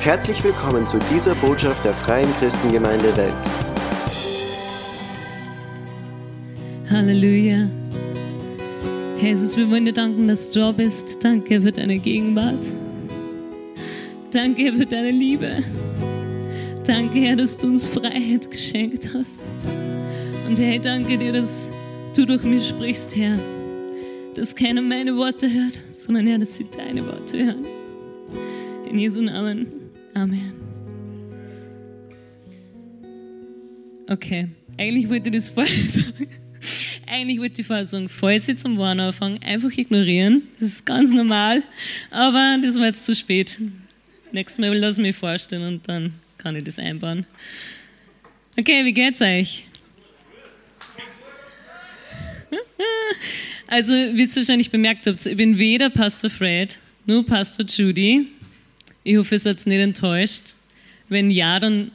Herzlich 0.00 0.42
willkommen 0.44 0.86
zu 0.86 0.96
dieser 1.12 1.34
Botschaft 1.34 1.84
der 1.84 1.92
Freien 1.92 2.32
Christengemeinde 2.38 3.14
Wels. 3.16 3.56
Halleluja. 6.88 7.68
Jesus, 9.20 9.56
wir 9.56 9.68
wollen 9.68 9.86
dir 9.86 9.92
danken, 9.92 10.28
dass 10.28 10.52
du 10.52 10.60
da 10.60 10.70
bist. 10.70 11.22
Danke 11.24 11.60
für 11.60 11.72
deine 11.72 11.98
Gegenwart. 11.98 12.64
Danke 14.30 14.72
für 14.72 14.86
deine 14.86 15.10
Liebe. 15.10 15.64
Danke, 16.86 17.18
Herr, 17.18 17.36
dass 17.36 17.56
du 17.56 17.66
uns 17.66 17.84
Freiheit 17.84 18.48
geschenkt 18.52 19.08
hast. 19.12 19.50
Und 20.46 20.60
ich 20.60 20.80
danke 20.80 21.18
dir, 21.18 21.32
dass 21.32 21.68
du 22.14 22.24
durch 22.24 22.44
mich 22.44 22.68
sprichst, 22.68 23.16
Herr. 23.16 23.36
Dass 24.36 24.54
keiner 24.54 24.80
meine 24.80 25.16
Worte 25.16 25.52
hört, 25.52 25.76
sondern 25.90 26.28
Herr, 26.28 26.38
dass 26.38 26.56
sie 26.56 26.66
deine 26.70 27.04
Worte 27.04 27.44
hören. 27.44 27.66
In 28.88 29.00
Jesu 29.00 29.20
Namen. 29.20 29.77
Amen. 30.18 30.52
Okay, 34.08 34.48
eigentlich 34.76 35.08
wollte 35.08 35.28
ich 35.28 35.36
das 35.36 35.50
vorher 35.50 35.84
sagen. 35.88 36.28
Eigentlich 37.06 37.38
wollte 37.38 37.60
ich 37.60 37.66
vorher 37.66 37.86
sagen, 37.86 38.08
falls 38.08 38.48
ich 38.48 38.58
zum 38.58 38.76
Warnen 38.78 39.00
anfange, 39.00 39.40
einfach 39.42 39.70
ignorieren. 39.70 40.42
Das 40.58 40.70
ist 40.70 40.84
ganz 40.84 41.12
normal. 41.12 41.62
Aber 42.10 42.58
das 42.60 42.76
war 42.76 42.86
jetzt 42.86 43.04
zu 43.04 43.14
spät. 43.14 43.60
Nächstes 44.32 44.58
Mal 44.58 44.76
lass 44.76 44.98
mich 44.98 45.14
vorstellen 45.14 45.62
und 45.62 45.88
dann 45.88 46.14
kann 46.36 46.56
ich 46.56 46.64
das 46.64 46.80
einbauen. 46.80 47.24
Okay, 48.58 48.84
wie 48.84 48.92
geht's 48.92 49.20
euch? 49.20 49.66
Also, 53.70 53.92
wie 53.92 54.22
ihr 54.22 54.36
wahrscheinlich 54.36 54.70
bemerkt 54.70 55.06
habt, 55.06 55.26
ich 55.26 55.36
bin 55.36 55.58
weder 55.58 55.90
Pastor 55.90 56.30
Fred, 56.30 56.78
nur 57.04 57.26
Pastor 57.26 57.66
Judy. 57.66 58.28
Ich 59.08 59.16
hoffe, 59.16 59.36
ihr 59.36 59.38
seid 59.38 59.66
nicht 59.66 59.80
enttäuscht. 59.80 60.54
Wenn 61.08 61.30
ja, 61.30 61.58
dann 61.58 61.92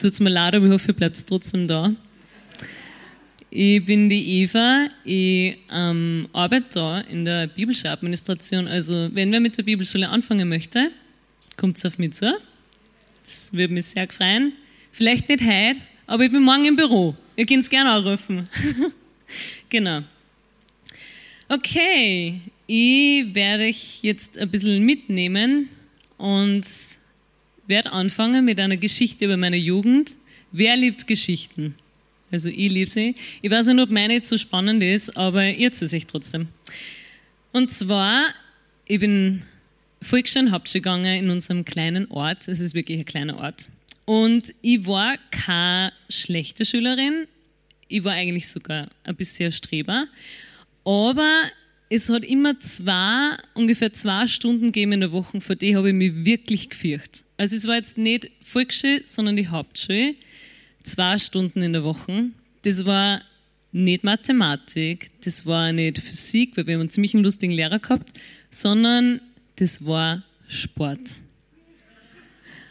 tut 0.00 0.10
es 0.10 0.18
mir 0.18 0.30
leid, 0.30 0.52
aber 0.52 0.66
ich 0.66 0.72
hoffe, 0.72 0.88
ihr 0.88 0.94
bleibt 0.94 1.24
trotzdem 1.28 1.68
da. 1.68 1.94
Ich 3.50 3.84
bin 3.84 4.08
die 4.08 4.40
Eva, 4.40 4.88
ich 5.04 5.58
ähm, 5.70 6.26
arbeite 6.32 6.66
da 6.70 7.00
in 7.02 7.24
der 7.24 7.46
Bibelschule-Administration. 7.46 8.66
Also, 8.66 9.10
wenn 9.12 9.30
wer 9.30 9.38
mit 9.38 9.56
der 9.56 9.62
Bibelschule 9.62 10.08
anfangen 10.08 10.48
möchte, 10.48 10.90
kommt 11.56 11.86
auf 11.86 11.98
mich 11.98 12.14
zu. 12.14 12.36
Das 13.22 13.52
würde 13.52 13.72
mich 13.72 13.86
sehr 13.86 14.08
freuen. 14.08 14.52
Vielleicht 14.90 15.28
nicht 15.28 15.44
heute, 15.44 15.78
aber 16.08 16.24
ich 16.24 16.32
bin 16.32 16.42
morgen 16.42 16.64
im 16.64 16.74
Büro. 16.74 17.14
Ihr 17.36 17.46
könnt 17.46 17.62
es 17.62 17.70
gerne 17.70 17.90
anrufen. 17.92 18.48
genau. 19.68 20.02
Okay, 21.48 22.40
ich 22.66 23.32
werde 23.32 23.66
euch 23.66 24.00
jetzt 24.02 24.36
ein 24.36 24.50
bisschen 24.50 24.84
mitnehmen 24.84 25.68
und 26.18 26.66
werde 27.66 27.92
anfangen 27.92 28.44
mit 28.44 28.60
einer 28.60 28.76
Geschichte 28.76 29.24
über 29.24 29.36
meine 29.36 29.56
Jugend. 29.56 30.16
Wer 30.52 30.76
liebt 30.76 31.06
Geschichten? 31.06 31.74
Also 32.30 32.48
ich 32.48 32.70
liebe 32.70 32.90
sie. 32.90 33.14
Ich 33.42 33.50
weiß 33.50 33.66
nicht, 33.66 33.80
ob 33.80 33.90
meine 33.90 34.14
jetzt 34.14 34.28
so 34.28 34.38
spannend 34.38 34.82
ist, 34.82 35.16
aber 35.16 35.48
ihr 35.48 35.72
zu 35.72 35.86
sich 35.86 36.06
trotzdem. 36.06 36.48
Und 37.52 37.70
zwar, 37.70 38.26
ich 38.86 39.00
bin 39.00 39.42
Hauptschule 40.02 40.82
gegangen 40.82 41.24
in 41.24 41.30
unserem 41.30 41.64
kleinen 41.64 42.10
Ort. 42.10 42.48
Es 42.48 42.60
ist 42.60 42.74
wirklich 42.74 42.98
ein 42.98 43.04
kleiner 43.04 43.38
Ort. 43.38 43.68
Und 44.04 44.54
ich 44.62 44.86
war 44.86 45.16
keine 45.30 45.92
schlechte 46.08 46.64
Schülerin. 46.64 47.26
Ich 47.88 48.04
war 48.04 48.12
eigentlich 48.12 48.48
sogar 48.48 48.88
ein 49.04 49.16
bisschen 49.16 49.52
Streber. 49.52 50.06
Aber 50.84 51.50
es 51.88 52.08
hat 52.10 52.24
immer 52.24 52.58
zwei, 52.58 53.36
ungefähr 53.54 53.92
zwei 53.92 54.26
Stunden 54.26 54.66
gegeben 54.66 54.92
in 54.92 55.00
der 55.00 55.12
Woche, 55.12 55.40
vor 55.40 55.56
die 55.56 55.76
habe 55.76 55.88
ich 55.88 55.94
mich 55.94 56.24
wirklich 56.24 56.68
gefürchtet. 56.68 57.24
Also 57.36 57.56
es 57.56 57.66
war 57.66 57.76
jetzt 57.76 57.98
nicht 57.98 58.30
Volksschule, 58.40 59.02
sondern 59.04 59.36
die 59.36 59.48
Hauptschule. 59.48 60.14
Zwei 60.82 61.18
Stunden 61.18 61.62
in 61.62 61.72
der 61.72 61.84
Woche. 61.84 62.30
Das 62.62 62.84
war 62.84 63.22
nicht 63.72 64.04
Mathematik, 64.04 65.10
das 65.24 65.44
war 65.44 65.72
nicht 65.72 65.98
Physik, 65.98 66.56
weil 66.56 66.66
wir 66.66 66.74
haben 66.74 66.82
einen 66.82 66.90
ziemlich 66.90 67.12
lustigen 67.12 67.52
Lehrer 67.52 67.78
gehabt, 67.78 68.10
sondern 68.50 69.20
das 69.56 69.84
war 69.84 70.22
Sport. 70.48 71.00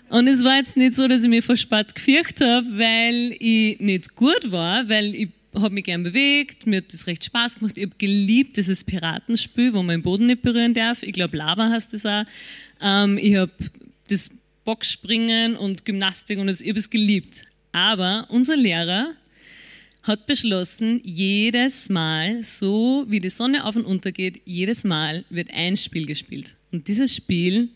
Und 0.10 0.28
es 0.28 0.44
war 0.44 0.58
jetzt 0.58 0.78
nicht 0.78 0.96
so, 0.96 1.08
dass 1.08 1.24
ich 1.24 1.30
mich 1.30 1.46
vor 1.46 1.58
Sport 1.58 1.94
gefürchtet 1.94 2.48
habe, 2.48 2.68
weil 2.78 3.36
ich 3.40 3.80
nicht 3.80 4.16
gut 4.16 4.52
war, 4.52 4.88
weil 4.90 5.14
ich 5.14 5.30
habe 5.56 5.74
mich 5.74 5.86
gern 5.86 6.04
bewegt, 6.04 6.68
mir 6.68 6.78
hat 6.78 6.94
das 6.94 7.08
recht 7.08 7.24
Spaß 7.24 7.60
gemacht. 7.60 7.78
Ich 7.78 7.86
habe 7.86 7.96
geliebt 7.98 8.58
dieses 8.58 8.84
Piratenspiel, 8.84 9.74
wo 9.74 9.78
man 9.84 9.98
den 9.98 10.04
Boden 10.04 10.28
nicht 10.28 10.42
berühren 10.42 10.74
darf. 10.74 11.04
Ich 11.04 11.14
glaube, 11.14 11.38
Lava 11.38 11.70
heißt 11.70 11.94
das 11.94 12.06
auch. 12.06 12.24
Ähm, 12.82 13.18
ich 13.18 13.36
habe 13.36 13.52
das 14.10 14.30
Boxspringen 14.66 15.56
und 15.56 15.86
Gymnastik 15.86 16.40
und 16.40 16.48
das, 16.48 16.62
ich 16.62 16.70
habe 16.70 16.80
es 16.80 16.90
geliebt. 16.90 17.46
Aber 17.72 18.26
unser 18.30 18.56
Lehrer 18.56 19.14
hat 20.04 20.28
beschlossen, 20.28 21.02
jedes 21.04 21.90
Mal, 21.90 22.44
so 22.44 23.06
wie 23.08 23.20
die 23.20 23.30
Sonne 23.30 23.66
auf 23.66 23.76
und 23.76 23.86
unter 23.86 24.12
geht, 24.12 24.42
jedes 24.46 24.84
Mal 24.84 25.26
wird 25.30 25.50
ein 25.52 25.76
Spiel 25.76 26.06
gespielt. 26.06 26.56
Und 26.72 26.88
dieses 26.88 27.14
Spiel, 27.14 27.70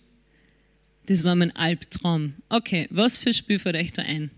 das 1.07 1.23
war 1.23 1.35
mein 1.35 1.55
Albtraum. 1.55 2.33
Okay, 2.49 2.87
was 2.91 3.17
für 3.17 3.33
Spiel 3.33 3.57
fällt 3.57 3.75
euch 3.75 3.93
da 3.93 4.03
ein? 4.03 4.29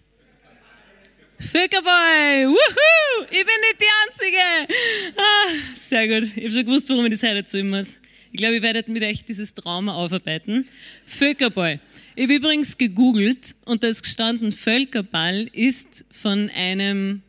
Völkerboy! 1.42 2.48
Wuhu! 2.48 3.26
Ich 3.32 3.46
bin 3.46 3.62
nicht 3.62 3.82
die 3.82 3.86
Einzige! 4.06 4.74
Ah, 5.18 5.76
sehr 5.76 6.08
gut. 6.08 6.38
Ich 6.38 6.44
habe 6.44 6.54
schon 6.54 6.66
gewusst, 6.66 6.90
warum 6.90 7.06
ich 7.06 7.12
das 7.14 7.24
heute 7.24 7.38
erzählen 7.38 7.68
muss. 7.68 8.00
Ich 8.32 8.38
glaube, 8.38 8.58
ich 8.58 8.62
werde 8.62 8.84
mit 8.92 9.02
euch 9.02 9.24
dieses 9.26 9.54
Trauma 9.56 9.96
aufarbeiten. 9.96 10.68
Völkerboy. 11.08 11.80
Ich 12.16 12.24
habe 12.24 12.36
übrigens 12.36 12.78
gegoogelt 12.78 13.56
und 13.66 13.84
da 13.84 13.88
ist 13.88 14.04
gestanden, 14.04 14.52
Völkerball 14.52 15.50
ist 15.52 16.06
von 16.12 16.50
einem 16.52 17.24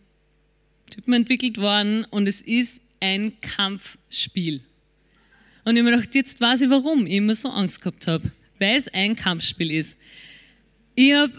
Typen 0.90 1.14
entwickelt 1.14 1.56
worden 1.56 2.04
und 2.10 2.28
es 2.28 2.42
ist 2.42 2.82
ein 3.00 3.40
Kampfspiel. 3.40 4.60
Und 5.64 5.76
ich 5.76 5.80
habe 5.80 5.90
mir 5.90 5.96
gedacht, 5.96 6.14
jetzt 6.14 6.40
weiß 6.40 6.62
ich, 6.62 6.70
warum 6.70 7.06
ich 7.06 7.14
immer 7.14 7.34
so 7.34 7.48
Angst 7.48 7.80
gehabt 7.80 8.06
habe. 8.06 8.30
Weil 8.58 8.76
es 8.76 8.88
ein 8.88 9.16
Kampfspiel 9.16 9.70
ist. 9.70 9.98
Ich 10.94 11.14
habe 11.14 11.32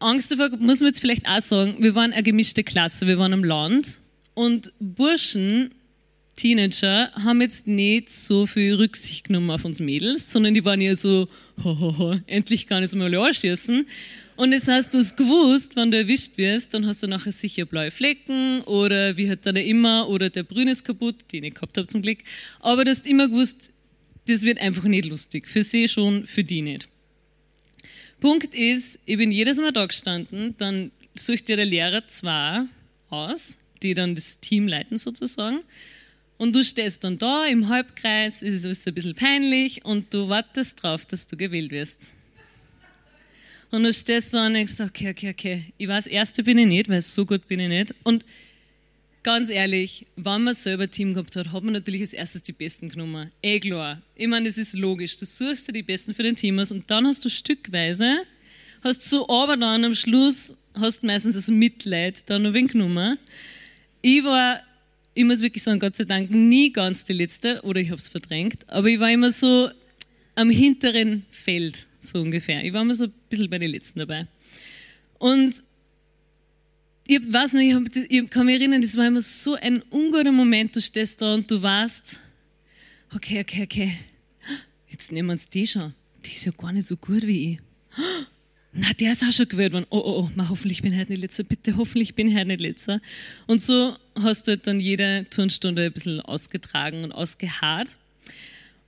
Angst 0.00 0.30
davor, 0.30 0.50
muss 0.58 0.80
man 0.80 0.88
jetzt 0.88 1.00
vielleicht 1.00 1.26
auch 1.26 1.40
sagen, 1.40 1.76
wir 1.78 1.94
waren 1.94 2.12
eine 2.12 2.22
gemischte 2.22 2.64
Klasse, 2.64 3.06
wir 3.06 3.18
waren 3.18 3.32
am 3.32 3.44
Land 3.44 4.00
und 4.34 4.72
Burschen, 4.80 5.74
Teenager, 6.36 7.12
haben 7.12 7.42
jetzt 7.42 7.66
nicht 7.66 8.08
so 8.08 8.46
viel 8.46 8.74
Rücksicht 8.74 9.24
genommen 9.24 9.50
auf 9.50 9.64
uns 9.66 9.78
Mädels, 9.78 10.32
sondern 10.32 10.54
die 10.54 10.64
waren 10.64 10.80
ja 10.80 10.96
so, 10.96 11.28
hohoho, 11.64 12.18
endlich 12.26 12.66
kann 12.66 12.82
ich 12.82 12.88
es 12.88 12.94
mal 12.94 13.14
anschießen. 13.14 13.86
Und 14.36 14.52
das 14.52 14.66
heißt, 14.66 14.94
du 14.94 14.98
hast 14.98 15.18
gewusst, 15.18 15.76
wenn 15.76 15.90
du 15.90 15.98
erwischt 15.98 16.38
wirst, 16.38 16.72
dann 16.72 16.86
hast 16.86 17.02
du 17.02 17.06
nachher 17.06 17.32
sicher 17.32 17.66
blaue 17.66 17.90
Flecken 17.90 18.62
oder 18.62 19.18
wie 19.18 19.28
hat 19.28 19.44
der 19.44 19.62
immer 19.62 20.08
oder 20.08 20.30
der 20.30 20.44
Brüne 20.44 20.70
ist 20.70 20.82
kaputt, 20.82 21.16
den 21.30 21.44
ich 21.44 21.52
gehabt 21.52 21.76
habe 21.76 21.88
zum 21.88 22.00
Glück. 22.00 22.20
Aber 22.60 22.86
du 22.86 22.90
hast 22.90 23.06
immer 23.06 23.28
gewusst, 23.28 23.70
das 24.26 24.40
wird 24.42 24.58
einfach 24.58 24.84
nicht 24.84 25.04
lustig. 25.04 25.46
Für 25.46 25.62
sie 25.62 25.88
schon, 25.88 26.26
für 26.26 26.42
die 26.42 26.62
nicht. 26.62 26.88
Punkt 28.20 28.54
ist, 28.54 28.98
ich 29.06 29.16
bin 29.16 29.32
jedes 29.32 29.58
Mal 29.58 29.72
da 29.72 29.86
gestanden, 29.86 30.54
dann 30.58 30.90
sucht 31.14 31.48
dir 31.48 31.56
der 31.56 31.64
Lehrer 31.64 32.06
zwei 32.06 32.64
aus, 33.08 33.58
die 33.82 33.94
dann 33.94 34.14
das 34.14 34.38
Team 34.40 34.68
leiten 34.68 34.96
sozusagen. 34.96 35.60
Und 36.36 36.54
du 36.54 36.64
stehst 36.64 37.04
dann 37.04 37.18
da 37.18 37.46
im 37.46 37.68
Halbkreis, 37.68 38.42
es 38.42 38.64
ist 38.64 38.86
ein 38.86 38.94
bisschen 38.94 39.14
peinlich 39.14 39.84
und 39.84 40.12
du 40.14 40.28
wartest 40.28 40.82
drauf, 40.82 41.04
dass 41.04 41.26
du 41.26 41.36
gewählt 41.36 41.70
wirst. 41.70 42.12
Und 43.70 43.84
du 43.84 43.92
stehst 43.92 44.34
da 44.34 44.46
und 44.46 44.54
denkst, 44.54 44.80
okay, 44.80 45.10
okay, 45.10 45.30
okay, 45.30 45.64
ich 45.78 45.86
weiß, 45.86 46.06
Erste 46.06 46.42
bin 46.42 46.58
ich 46.58 46.66
nicht, 46.66 46.88
weil 46.88 47.02
so 47.02 47.24
gut 47.24 47.46
bin 47.46 47.60
ich 47.60 47.68
nicht. 47.68 47.94
Und 48.02 48.24
ganz 49.22 49.50
ehrlich, 49.50 50.06
wenn 50.16 50.42
man 50.42 50.54
selber 50.54 50.90
Team 50.90 51.14
gehabt 51.14 51.36
hat, 51.36 51.52
hat 51.52 51.62
man 51.62 51.72
natürlich 51.72 52.00
als 52.00 52.12
erstes 52.12 52.42
die 52.42 52.52
Besten 52.52 52.88
genommen. 52.88 53.30
Eh 53.42 53.60
klar. 53.60 54.00
Ich 54.14 54.28
meine, 54.28 54.46
das 54.46 54.58
ist 54.58 54.74
logisch. 54.74 55.16
Du 55.18 55.26
suchst 55.26 55.68
dir 55.68 55.72
die 55.72 55.82
Besten 55.82 56.14
für 56.14 56.22
dein 56.22 56.36
Team 56.36 56.58
aus 56.58 56.72
und 56.72 56.90
dann 56.90 57.06
hast 57.06 57.24
du 57.24 57.28
stückweise, 57.28 58.22
hast 58.82 59.08
so 59.08 59.28
aber 59.28 59.56
dann 59.56 59.84
am 59.84 59.94
Schluss, 59.94 60.54
hast 60.74 61.02
meistens 61.02 61.34
das 61.34 61.48
Mitleid 61.48 62.28
dann 62.28 62.42
noch 62.42 62.52
wen 62.52 62.66
genommen. 62.66 63.18
Ich 64.02 64.24
war, 64.24 64.62
ich 65.14 65.24
muss 65.24 65.40
wirklich 65.40 65.62
sagen, 65.62 65.80
Gott 65.80 65.96
sei 65.96 66.04
Dank, 66.04 66.30
nie 66.30 66.72
ganz 66.72 67.04
die 67.04 67.12
Letzte 67.12 67.60
oder 67.62 67.80
ich 67.80 67.90
habe 67.90 67.98
es 67.98 68.08
verdrängt, 68.08 68.68
aber 68.68 68.88
ich 68.88 69.00
war 69.00 69.10
immer 69.10 69.30
so 69.30 69.70
am 70.34 70.50
hinteren 70.50 71.26
Feld 71.30 71.86
so 71.98 72.20
ungefähr. 72.20 72.64
Ich 72.64 72.72
war 72.72 72.82
immer 72.82 72.94
so 72.94 73.04
ein 73.04 73.12
bisschen 73.28 73.50
bei 73.50 73.58
den 73.58 73.70
Letzten 73.70 73.98
dabei. 73.98 74.26
Und 75.18 75.62
ich 77.10 77.32
weiß 77.32 77.54
nicht, 77.54 77.96
ich, 77.96 78.10
ich 78.10 78.30
kann 78.30 78.46
mich 78.46 78.60
erinnern, 78.60 78.80
das 78.80 78.96
war 78.96 79.04
immer 79.04 79.20
so 79.20 79.54
ein 79.54 79.82
unguter 79.90 80.30
Moment. 80.30 80.76
Du 80.76 80.80
stehst 80.80 81.20
da 81.20 81.34
und 81.34 81.50
du 81.50 81.60
weißt, 81.60 82.20
okay, 83.16 83.40
okay, 83.40 83.62
okay, 83.64 83.92
jetzt 84.86 85.10
nehmen 85.10 85.28
wir 85.28 85.32
uns 85.32 85.48
die 85.48 85.66
schon. 85.66 85.92
Die 86.24 86.30
ist 86.30 86.44
ja 86.44 86.52
gar 86.52 86.72
nicht 86.72 86.86
so 86.86 86.96
gut 86.96 87.26
wie 87.26 87.54
ich. 87.54 87.58
Na, 88.72 88.92
der 88.92 89.10
ist 89.10 89.24
auch 89.24 89.32
schon 89.32 89.48
gewählt 89.48 89.72
worden. 89.72 89.86
Oh, 89.90 89.98
oh, 89.98 90.20
oh, 90.20 90.30
ma, 90.36 90.48
hoffentlich 90.48 90.82
bin 90.82 90.92
ich 90.92 91.00
heute 91.00 91.10
nicht 91.10 91.22
letzter. 91.22 91.42
Bitte, 91.42 91.76
hoffentlich 91.76 92.14
bin 92.14 92.28
ich 92.28 92.36
heute 92.36 92.46
nicht 92.46 92.60
letzter. 92.60 93.00
Und 93.48 93.60
so 93.60 93.96
hast 94.14 94.46
du 94.46 94.52
halt 94.52 94.68
dann 94.68 94.78
jede 94.78 95.26
Turnstunde 95.30 95.86
ein 95.86 95.92
bisschen 95.92 96.20
ausgetragen 96.20 97.02
und 97.02 97.10
ausgeharrt. 97.10 97.98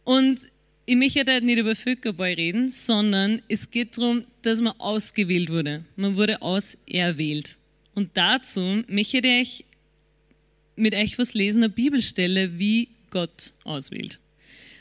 Und 0.05 0.43
ich 0.87 0.95
möchte 0.95 1.21
heute 1.21 1.45
nicht 1.45 1.59
über 1.59 1.75
Völkerball 1.75 2.35
reden, 2.35 2.69
sondern 2.69 3.43
es 3.49 3.69
geht 3.73 3.99
darum, 3.99 4.23
dass 4.43 4.61
man 4.61 4.75
ausgewählt 4.79 5.51
wurde. 5.51 5.85
Man 5.97 6.17
wurde 6.17 6.41
auserwählt. 6.41 7.59
Und 7.95 8.11
dazu 8.15 8.83
möchte 8.89 9.27
ich 9.27 9.65
mit 10.77 10.95
euch 10.95 11.19
was 11.19 11.35
lesen, 11.35 11.63
eine 11.63 11.73
Bibelstelle, 11.73 12.59
wie 12.59 12.89
Gott 13.11 13.53
auswählt. 13.65 14.19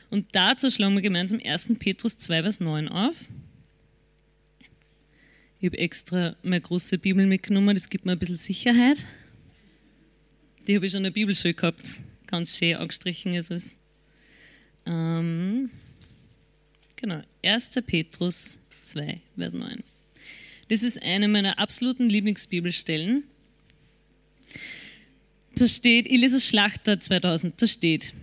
Und 0.10 0.28
dazu 0.34 0.70
schlagen 0.70 0.96
wir 0.96 1.02
gemeinsam 1.02 1.40
1. 1.44 1.70
Petrus 1.80 2.18
2, 2.18 2.44
Vers 2.44 2.60
9 2.60 2.88
auf. 2.90 3.16
Ich 5.60 5.68
habe 5.68 5.78
extra 5.78 6.36
meine 6.42 6.62
große 6.62 6.98
Bibel 6.98 7.26
mitgenommen, 7.26 7.76
das 7.76 7.90
gibt 7.90 8.06
mir 8.06 8.14
ein 8.14 8.20
bisschen 8.20 8.36
Sicherheit. 8.36 9.06
Die 10.68 10.76
habe 10.76 10.86
ich 10.86 10.92
schon 10.92 11.00
in 11.00 11.06
der 11.06 11.12
Bibelschule 11.12 11.54
gehabt. 11.54 12.00
Ganz 12.28 12.58
schön 12.58 12.76
angestrichen 12.76 13.34
ist 13.36 13.52
es. 13.52 13.78
Ähm, 14.86 15.70
genau, 16.96 17.22
1. 17.44 17.70
Petrus 17.86 18.58
2, 18.82 19.22
Vers 19.38 19.54
9. 19.54 19.84
Das 20.72 20.84
ist 20.84 21.04
eine 21.04 21.28
meiner 21.28 21.60
absoluten 21.60 22.08
Lieblingsbibelstellen. 22.08 23.26
Da 25.54 25.68
steht, 25.68 26.06
ich 26.08 26.22
lese 26.22 26.40
Schlachter 26.40 26.98
2000, 26.98 27.62
da 27.62 27.68
steht, 27.68 28.14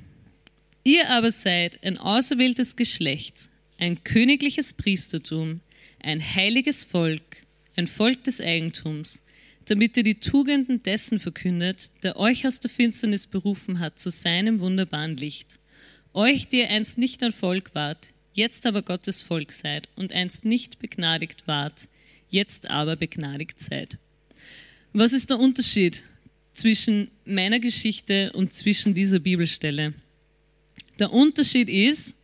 ihr 0.82 1.10
aber 1.10 1.30
seid 1.30 1.84
ein 1.84 1.98
auserwähltes 1.98 2.74
Geschlecht, 2.74 3.50
ein 3.76 4.02
königliches 4.02 4.72
Priestertum, 4.72 5.60
ein 6.02 6.22
heiliges 6.22 6.84
Volk, 6.84 7.42
ein 7.76 7.86
Volk 7.86 8.24
des 8.24 8.40
Eigentums, 8.40 9.20
damit 9.66 9.98
ihr 9.98 10.02
die 10.02 10.18
Tugenden 10.18 10.82
dessen 10.82 11.20
verkündet, 11.20 11.90
der 12.02 12.16
euch 12.16 12.46
aus 12.46 12.60
der 12.60 12.70
Finsternis 12.70 13.26
berufen 13.26 13.78
hat 13.78 13.98
zu 13.98 14.08
seinem 14.08 14.60
wunderbaren 14.60 15.18
Licht. 15.18 15.58
Euch, 16.14 16.48
die 16.48 16.60
ihr 16.60 16.70
einst 16.70 16.96
nicht 16.96 17.22
ein 17.22 17.32
Volk 17.32 17.74
wart, 17.74 18.08
jetzt 18.32 18.64
aber 18.64 18.80
Gottes 18.80 19.20
Volk 19.20 19.52
seid 19.52 19.90
und 19.96 20.14
einst 20.14 20.46
nicht 20.46 20.78
begnadigt 20.78 21.46
wart, 21.46 21.88
jetzt 22.30 22.68
aber 22.70 22.96
begnadigt 22.96 23.60
seid. 23.60 23.98
Was 24.92 25.12
ist 25.12 25.30
der 25.30 25.38
Unterschied 25.38 26.02
zwischen 26.52 27.10
meiner 27.24 27.60
Geschichte 27.60 28.32
und 28.34 28.52
zwischen 28.52 28.94
dieser 28.94 29.18
Bibelstelle? 29.18 29.94
Der 30.98 31.12
Unterschied 31.12 31.68
ist, 31.68 32.16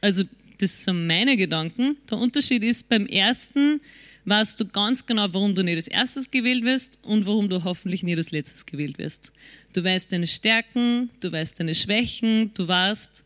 also 0.00 0.24
das 0.58 0.84
sind 0.84 1.06
meine 1.06 1.36
Gedanken, 1.36 1.96
der 2.10 2.18
Unterschied 2.18 2.62
ist, 2.62 2.88
beim 2.88 3.06
ersten 3.06 3.80
weißt 4.24 4.60
du 4.60 4.66
ganz 4.66 5.04
genau, 5.06 5.26
warum 5.32 5.54
du 5.54 5.64
nicht 5.64 5.76
als 5.76 5.88
erstes 5.88 6.30
gewählt 6.30 6.64
wirst 6.64 6.98
und 7.02 7.26
warum 7.26 7.48
du 7.48 7.64
hoffentlich 7.64 8.02
nicht 8.02 8.16
als 8.16 8.30
letztes 8.30 8.66
gewählt 8.66 8.98
wirst. 8.98 9.32
Du 9.72 9.82
weißt 9.82 10.12
deine 10.12 10.26
Stärken, 10.26 11.10
du 11.20 11.32
weißt 11.32 11.58
deine 11.58 11.74
Schwächen, 11.74 12.52
du 12.54 12.68
weißt, 12.68 13.24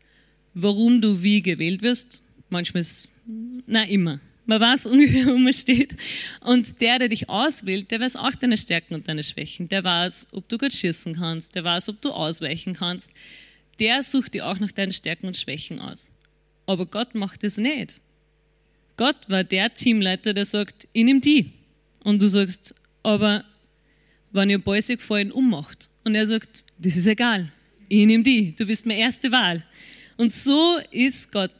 warum 0.55 1.01
du 1.01 1.23
wie 1.23 1.43
gewählt 1.43 1.83
wirst. 1.83 2.23
Manchmal 2.49 2.83
ist, 2.83 3.09
na 3.67 3.85
immer. 3.85 4.21
Man 4.46 4.61
weiß 4.61 4.87
ungefähr, 4.93 5.26
wo 5.26 5.37
man 5.37 5.52
steht. 5.52 5.96
Und 6.41 6.81
der, 6.81 6.99
der 6.99 7.08
dich 7.08 7.29
auswählt, 7.29 7.91
der 7.91 8.00
weiß 8.00 8.17
auch 8.17 8.35
deine 8.35 8.56
Stärken 8.56 8.94
und 8.94 9.08
deine 9.08 9.23
Schwächen. 9.23 9.69
Der 9.69 9.85
weiß, 9.85 10.29
ob 10.32 10.49
du 10.49 10.58
gut 10.58 10.73
schießen 10.73 11.14
kannst. 11.14 11.55
Der 11.55 11.64
weiß, 11.64 11.88
ob 11.88 12.00
du 12.00 12.11
ausweichen 12.11 12.75
kannst. 12.75 13.11
Der 13.79 14.02
sucht 14.02 14.35
dir 14.35 14.46
auch 14.46 14.58
nach 14.61 14.73
deinen 14.73 14.93
Stärken 14.93 15.26
und 15.26 15.37
Schwächen 15.37 15.81
aus. 15.81 16.11
Aber 16.67 16.87
Gott 16.87 17.14
macht 17.14 17.44
es 17.44 17.56
nicht. 17.56 18.00
Gott 18.96 19.29
war 19.29 19.43
der 19.43 19.75
Teamleiter, 19.75 20.32
der 20.35 20.44
sagt, 20.44 20.87
ich 20.93 21.05
nehme 21.05 21.20
die. 21.20 21.52
Und 22.05 22.23
du 22.23 22.29
sagst, 22.29 22.75
aber 23.02 23.44
wenn 24.32 24.50
ihr 24.50 24.58
Bäuse 24.58 24.97
gefallen 24.97 25.32
ummacht. 25.32 25.88
Und 26.05 26.14
er 26.14 26.26
sagt, 26.26 26.64
das 26.79 26.97
ist 26.97 27.06
egal. 27.06 27.50
Ich 27.88 28.06
nehme 28.06 28.25
die. 28.25 28.55
Du 28.55 28.67
bist 28.67 28.87
meine 28.87 29.00
erste 29.00 29.31
Wahl. 29.31 29.64
Und 30.17 30.32
so 30.32 30.79
ist 30.90 31.31
Gott. 31.32 31.50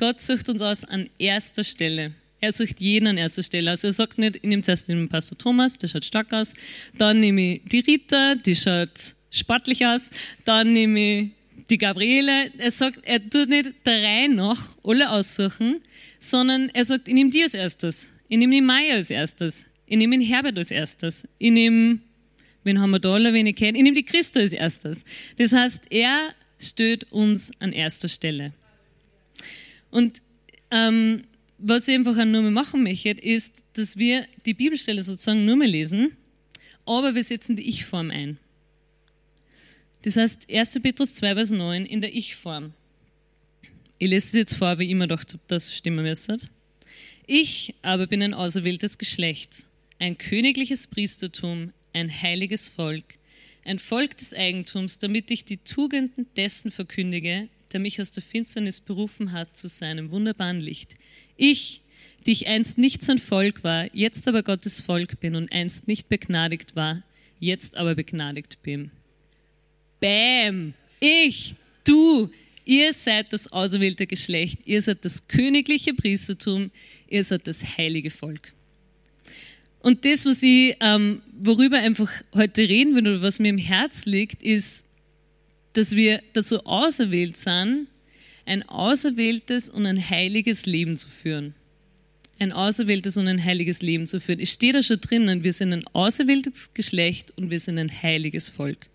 Gott 0.00 0.18
sucht 0.18 0.48
uns 0.48 0.62
aus 0.62 0.82
an 0.82 1.10
erster 1.18 1.62
Stelle. 1.62 2.12
Er 2.40 2.52
sucht 2.52 2.80
jeden 2.80 3.06
an 3.06 3.18
erster 3.18 3.42
Stelle. 3.42 3.68
Also 3.68 3.88
er 3.88 3.92
sagt 3.92 4.16
nicht, 4.16 4.36
ich 4.36 4.44
nehme 4.44 4.62
zuerst 4.62 4.88
den 4.88 5.10
Pastor 5.10 5.36
Thomas, 5.36 5.76
der 5.76 5.88
schaut 5.88 6.06
stark 6.06 6.32
aus. 6.32 6.54
Dann 6.96 7.20
nehme 7.20 7.56
ich 7.56 7.64
die 7.64 7.80
Rita, 7.80 8.34
die 8.34 8.56
schaut 8.56 9.14
sportlich 9.30 9.84
aus. 9.84 10.08
Dann 10.46 10.72
nehme 10.72 11.00
ich 11.00 11.28
die 11.68 11.76
Gabriele. 11.76 12.50
Er 12.56 12.70
sagt, 12.70 13.00
er 13.02 13.20
tut 13.28 13.50
nicht 13.50 13.72
der 13.84 14.02
Reihe 14.02 14.34
nach 14.34 14.74
alle 14.82 15.10
aussuchen, 15.10 15.82
sondern 16.18 16.70
er 16.70 16.86
sagt, 16.86 17.06
ich 17.06 17.12
nehme 17.12 17.28
die 17.28 17.42
als 17.42 17.52
erstes. 17.52 18.10
Ich 18.30 18.38
nehme 18.38 18.54
den 18.54 18.64
Meier 18.64 18.94
als 18.94 19.10
erstes. 19.10 19.66
Ich 19.84 19.98
nehme 19.98 20.16
den 20.16 20.26
Herbert 20.26 20.56
als 20.56 20.70
erstes. 20.70 21.28
Ich 21.36 21.50
nehme, 21.50 21.98
wen 22.64 22.80
haben 22.80 22.92
wir 22.92 23.00
da 23.00 23.12
alle, 23.12 23.34
wen 23.34 23.46
ich 23.46 23.56
kenne? 23.56 23.76
Ich 23.76 23.84
nehme 23.84 23.96
die 23.96 24.04
Christa 24.06 24.40
als 24.40 24.54
erstes. 24.54 25.04
Das 25.36 25.52
heißt, 25.52 25.82
er 25.90 26.30
steht 26.58 27.12
uns 27.12 27.50
an 27.58 27.74
erster 27.74 28.08
Stelle. 28.08 28.54
Und 29.90 30.22
ähm, 30.70 31.24
was 31.58 31.88
ich 31.88 31.94
einfach 31.94 32.16
nur 32.24 32.42
mehr 32.42 32.50
machen 32.50 32.82
möchte, 32.82 33.10
ist, 33.10 33.64
dass 33.74 33.96
wir 33.96 34.26
die 34.46 34.54
Bibelstelle 34.54 35.02
sozusagen 35.02 35.44
nur 35.44 35.56
mehr 35.56 35.68
lesen, 35.68 36.16
aber 36.86 37.14
wir 37.14 37.24
setzen 37.24 37.56
die 37.56 37.68
Ich-Form 37.68 38.10
ein. 38.10 38.38
Das 40.02 40.16
heißt, 40.16 40.50
1. 40.50 40.80
Petrus 40.80 41.14
2, 41.14 41.34
Vers 41.34 41.50
9 41.50 41.84
in 41.84 42.00
der 42.00 42.14
Ich-Form. 42.14 42.72
Ich 43.98 44.08
lese 44.08 44.26
es 44.28 44.32
jetzt 44.32 44.54
vor, 44.54 44.78
wie 44.78 44.90
immer 44.90 45.06
gedacht 45.06 45.34
habe, 45.34 45.42
das 45.46 45.74
stimmen 45.74 46.02
müsste. 46.02 46.38
Ich 47.26 47.74
aber 47.82 48.06
bin 48.06 48.22
ein 48.22 48.32
auserwähltes 48.32 48.96
Geschlecht, 48.96 49.66
ein 49.98 50.16
königliches 50.16 50.86
Priestertum, 50.86 51.72
ein 51.92 52.10
heiliges 52.10 52.66
Volk, 52.68 53.04
ein 53.64 53.78
Volk 53.78 54.16
des 54.16 54.32
Eigentums, 54.32 54.98
damit 54.98 55.30
ich 55.30 55.44
die 55.44 55.58
Tugenden 55.58 56.26
dessen 56.36 56.70
verkündige, 56.70 57.48
der 57.72 57.80
mich 57.80 58.00
aus 58.00 58.12
der 58.12 58.22
Finsternis 58.22 58.80
berufen 58.80 59.32
hat 59.32 59.56
zu 59.56 59.68
seinem 59.68 60.10
wunderbaren 60.10 60.60
Licht. 60.60 60.94
Ich, 61.36 61.82
die 62.26 62.32
ich 62.32 62.46
einst 62.46 62.78
nicht 62.78 63.02
sein 63.02 63.18
Volk 63.18 63.64
war, 63.64 63.94
jetzt 63.94 64.28
aber 64.28 64.42
Gottes 64.42 64.80
Volk 64.80 65.20
bin 65.20 65.34
und 65.36 65.52
einst 65.52 65.88
nicht 65.88 66.08
begnadigt 66.08 66.76
war, 66.76 67.02
jetzt 67.38 67.76
aber 67.76 67.94
begnadigt 67.94 68.62
bin. 68.62 68.90
Bäm! 70.00 70.74
Ich, 71.00 71.54
du, 71.84 72.30
ihr 72.64 72.92
seid 72.92 73.32
das 73.32 73.50
auserwählte 73.50 74.06
Geschlecht, 74.06 74.58
ihr 74.64 74.82
seid 74.82 75.04
das 75.04 75.26
königliche 75.28 75.94
Priestertum, 75.94 76.70
ihr 77.08 77.24
seid 77.24 77.46
das 77.46 77.78
heilige 77.78 78.10
Volk. 78.10 78.52
Und 79.80 80.04
das, 80.04 80.26
was 80.26 80.42
ich, 80.42 80.76
ähm, 80.80 81.22
worüber 81.32 81.78
einfach 81.78 82.10
heute 82.34 82.68
reden 82.68 82.94
will 82.94 83.08
oder 83.08 83.22
was 83.22 83.38
mir 83.38 83.48
im 83.48 83.58
Herz 83.58 84.04
liegt, 84.04 84.42
ist, 84.42 84.84
dass 85.72 85.94
wir 85.94 86.22
dazu 86.32 86.64
auserwählt 86.66 87.36
sind, 87.36 87.88
ein 88.46 88.68
auserwähltes 88.68 89.70
und 89.70 89.86
ein 89.86 90.10
heiliges 90.10 90.66
Leben 90.66 90.96
zu 90.96 91.08
führen. 91.08 91.54
Ein 92.38 92.52
auserwähltes 92.52 93.16
und 93.16 93.28
ein 93.28 93.44
heiliges 93.44 93.82
Leben 93.82 94.06
zu 94.06 94.20
führen. 94.20 94.40
Es 94.40 94.50
steht 94.50 94.74
da 94.74 94.82
schon 94.82 95.00
drinnen, 95.00 95.44
wir 95.44 95.52
sind 95.52 95.72
ein 95.72 95.86
auserwähltes 95.88 96.72
Geschlecht 96.74 97.36
und 97.36 97.50
wir 97.50 97.60
sind 97.60 97.78
ein 97.78 97.90
heiliges 98.02 98.48
Volk. 98.48 98.86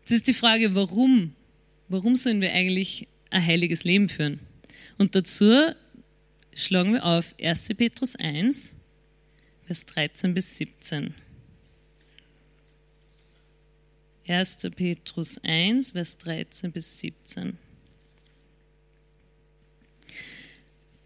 Jetzt 0.00 0.10
ist 0.10 0.26
die 0.26 0.34
Frage, 0.34 0.74
warum? 0.74 1.34
Warum 1.88 2.16
sollen 2.16 2.40
wir 2.40 2.52
eigentlich 2.52 3.06
ein 3.30 3.46
heiliges 3.46 3.84
Leben 3.84 4.08
führen? 4.08 4.40
Und 4.98 5.14
dazu 5.14 5.72
schlagen 6.54 6.94
wir 6.94 7.04
auf 7.04 7.34
1. 7.40 7.68
Petrus 7.76 8.16
1, 8.16 8.74
Vers 9.66 9.86
13 9.86 10.34
bis 10.34 10.56
17. 10.56 11.14
1. 14.32 14.56
Petrus 14.74 15.38
1, 15.44 15.90
Vers 15.90 16.16
13 16.18 16.72
bis 16.72 16.98
17. 17.00 17.58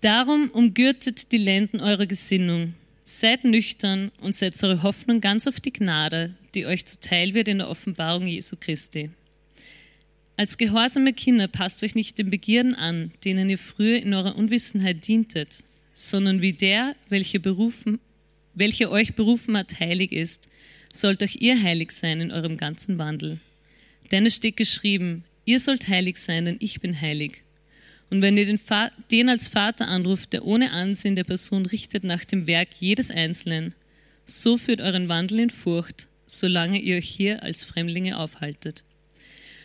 Darum 0.00 0.50
umgürtet 0.50 1.32
die 1.32 1.38
Lenden 1.38 1.80
eurer 1.80 2.06
Gesinnung, 2.06 2.74
seid 3.02 3.42
nüchtern 3.42 4.12
und 4.20 4.36
setzt 4.36 4.62
eure 4.62 4.84
Hoffnung 4.84 5.20
ganz 5.20 5.48
auf 5.48 5.58
die 5.58 5.72
Gnade, 5.72 6.36
die 6.54 6.66
euch 6.66 6.84
zuteil 6.84 7.34
wird 7.34 7.48
in 7.48 7.58
der 7.58 7.68
Offenbarung 7.68 8.28
Jesu 8.28 8.54
Christi. 8.58 9.10
Als 10.36 10.56
gehorsame 10.56 11.12
Kinder 11.12 11.48
passt 11.48 11.82
euch 11.82 11.96
nicht 11.96 12.18
den 12.18 12.30
Begierden 12.30 12.76
an, 12.76 13.10
denen 13.24 13.50
ihr 13.50 13.58
früher 13.58 14.00
in 14.00 14.14
eurer 14.14 14.36
Unwissenheit 14.36 15.08
dientet, 15.08 15.64
sondern 15.94 16.42
wie 16.42 16.52
der, 16.52 16.94
welcher 17.08 17.40
berufen, 17.40 17.98
welcher 18.54 18.90
euch 18.90 19.14
berufen 19.16 19.56
hat, 19.56 19.80
heilig 19.80 20.12
ist, 20.12 20.48
sollt 20.96 21.22
auch 21.22 21.34
ihr 21.34 21.62
heilig 21.62 21.92
sein 21.92 22.20
in 22.20 22.32
eurem 22.32 22.56
ganzen 22.56 22.98
Wandel. 22.98 23.40
Denn 24.10 24.26
es 24.26 24.36
steht 24.36 24.56
geschrieben, 24.56 25.24
ihr 25.44 25.60
sollt 25.60 25.88
heilig 25.88 26.16
sein, 26.16 26.44
denn 26.44 26.56
ich 26.60 26.80
bin 26.80 27.00
heilig. 27.00 27.42
Und 28.10 28.22
wenn 28.22 28.36
ihr 28.36 28.46
den, 28.46 28.60
den 29.10 29.28
als 29.28 29.48
Vater 29.48 29.88
anruft, 29.88 30.32
der 30.32 30.44
ohne 30.44 30.70
Ansehen 30.70 31.16
der 31.16 31.24
Person 31.24 31.66
richtet 31.66 32.04
nach 32.04 32.24
dem 32.24 32.46
Werk 32.46 32.68
jedes 32.78 33.10
Einzelnen, 33.10 33.74
so 34.24 34.58
führt 34.58 34.80
euren 34.80 35.08
Wandel 35.08 35.40
in 35.40 35.50
Furcht, 35.50 36.08
solange 36.26 36.80
ihr 36.80 36.96
euch 36.96 37.08
hier 37.08 37.42
als 37.42 37.64
Fremdlinge 37.64 38.18
aufhaltet. 38.18 38.82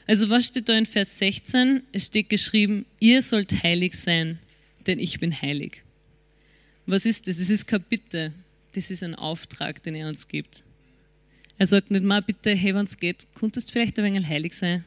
Also 0.07 0.29
was 0.29 0.47
steht 0.47 0.69
da 0.69 0.77
in 0.77 0.85
Vers 0.85 1.19
16? 1.19 1.83
Es 1.91 2.07
steht 2.07 2.29
geschrieben, 2.29 2.85
ihr 2.99 3.21
sollt 3.21 3.63
heilig 3.63 3.95
sein, 3.95 4.39
denn 4.87 4.99
ich 4.99 5.19
bin 5.19 5.39
heilig. 5.39 5.83
Was 6.85 7.05
ist 7.05 7.27
das? 7.27 7.39
Es 7.39 7.49
ist 7.49 7.67
kein 7.67 7.83
Bitte, 7.83 8.33
das 8.73 8.89
ist 8.89 9.03
ein 9.03 9.15
Auftrag, 9.15 9.83
den 9.83 9.95
er 9.95 10.07
uns 10.07 10.27
gibt. 10.27 10.63
Er 11.61 11.67
sagt 11.67 11.91
nicht 11.91 12.03
mal, 12.03 12.23
bitte, 12.23 12.55
hey, 12.55 12.73
wenn 12.73 12.85
es 12.85 12.97
geht, 12.97 13.27
könntest 13.35 13.69
du 13.69 13.73
vielleicht 13.73 13.99
ein 13.99 14.03
wenig 14.03 14.27
heilig 14.27 14.55
sein? 14.55 14.83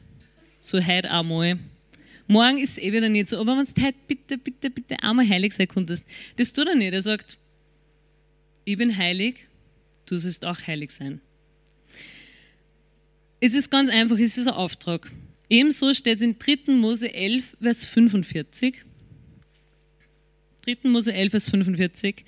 So 0.59 0.77
heute 0.77 1.09
einmal. 1.09 1.57
Morgen 2.27 2.57
ist 2.57 2.77
eh 2.77 2.91
wieder 2.91 3.07
nicht 3.07 3.29
so, 3.29 3.39
aber 3.39 3.55
wenn 3.55 3.63
du 3.63 3.81
heute 3.81 3.97
bitte, 4.09 4.37
bitte, 4.37 4.69
bitte 4.69 5.01
einmal 5.01 5.25
heilig 5.25 5.53
sein 5.53 5.69
konntest, 5.69 6.05
das 6.35 6.51
tut 6.51 6.67
er 6.67 6.75
nicht. 6.75 6.91
Er 6.91 7.01
sagt, 7.01 7.37
ich 8.65 8.77
bin 8.77 8.97
heilig, 8.97 9.47
du 10.05 10.17
sollst 10.17 10.43
auch 10.43 10.67
heilig 10.67 10.91
sein. 10.91 11.21
Es 13.39 13.53
ist 13.53 13.71
ganz 13.71 13.89
einfach, 13.89 14.17
es 14.17 14.37
ist 14.37 14.47
ein 14.47 14.53
Auftrag. 14.55 15.09
Ebenso 15.49 15.93
steht 15.93 16.17
es 16.17 16.23
in 16.23 16.37
3. 16.37 16.73
Mose 16.73 17.13
11, 17.13 17.55
Vers 17.61 17.85
45. 17.85 18.83
3. 20.65 20.89
Mose 20.89 21.13
11, 21.13 21.31
Vers 21.31 21.49
45. 21.49 22.25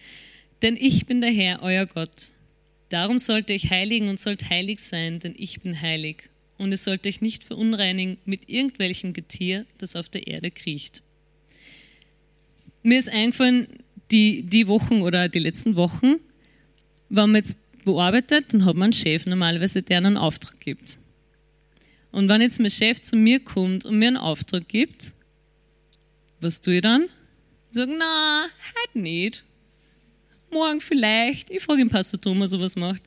Denn 0.61 0.77
ich 0.77 1.05
bin 1.05 1.19
der 1.19 1.31
Herr, 1.31 1.61
euer 1.63 1.85
Gott. 1.85 2.31
Darum 2.89 3.19
sollt 3.19 3.49
ihr 3.49 3.55
euch 3.55 3.69
heiligen 3.69 4.07
und 4.07 4.19
sollt 4.19 4.49
heilig 4.49 4.79
sein, 4.79 5.19
denn 5.19 5.35
ich 5.37 5.61
bin 5.61 5.81
heilig. 5.81 6.29
Und 6.57 6.71
ihr 6.71 6.77
sollt 6.77 7.05
euch 7.05 7.21
nicht 7.21 7.43
verunreinigen 7.43 8.17
mit 8.25 8.49
irgendwelchem 8.49 9.13
Getier, 9.13 9.65
das 9.77 9.95
auf 9.95 10.09
der 10.09 10.27
Erde 10.27 10.51
kriecht. 10.51 11.03
Mir 12.83 12.99
ist 12.99 13.09
eingefallen, 13.09 13.67
die, 14.11 14.43
die 14.43 14.67
Wochen 14.67 15.01
oder 15.01 15.27
die 15.27 15.39
letzten 15.39 15.75
Wochen, 15.75 16.15
wenn 17.09 17.31
man 17.31 17.35
jetzt 17.35 17.59
bearbeitet, 17.83 18.53
dann 18.53 18.65
hat 18.65 18.75
man 18.75 18.85
einen 18.85 18.93
Chef 18.93 19.25
normalerweise, 19.25 19.81
der 19.81 19.97
einen 19.97 20.17
Auftrag 20.17 20.59
gibt. 20.59 20.97
Und 22.11 22.29
wenn 22.29 22.41
jetzt 22.41 22.59
mein 22.59 22.71
Chef 22.71 23.01
zu 23.01 23.15
mir 23.15 23.39
kommt 23.39 23.85
und 23.85 23.99
mir 23.99 24.07
einen 24.07 24.17
Auftrag 24.17 24.67
gibt, 24.67 25.13
was 26.39 26.61
tue 26.61 26.75
ich 26.75 26.81
dann? 26.81 27.03
Ich 27.71 27.77
sage, 27.77 27.93
na, 27.97 28.43
halt 28.43 28.95
nicht. 28.95 29.43
Morgen 30.49 30.79
vielleicht. 30.79 31.51
Ich 31.51 31.61
frage 31.61 31.79
den 31.79 31.89
Pastor 31.89 32.19
Thomas, 32.19 32.53
ob 32.53 32.61
er 32.61 32.63
was 32.63 32.75
macht. 32.75 33.03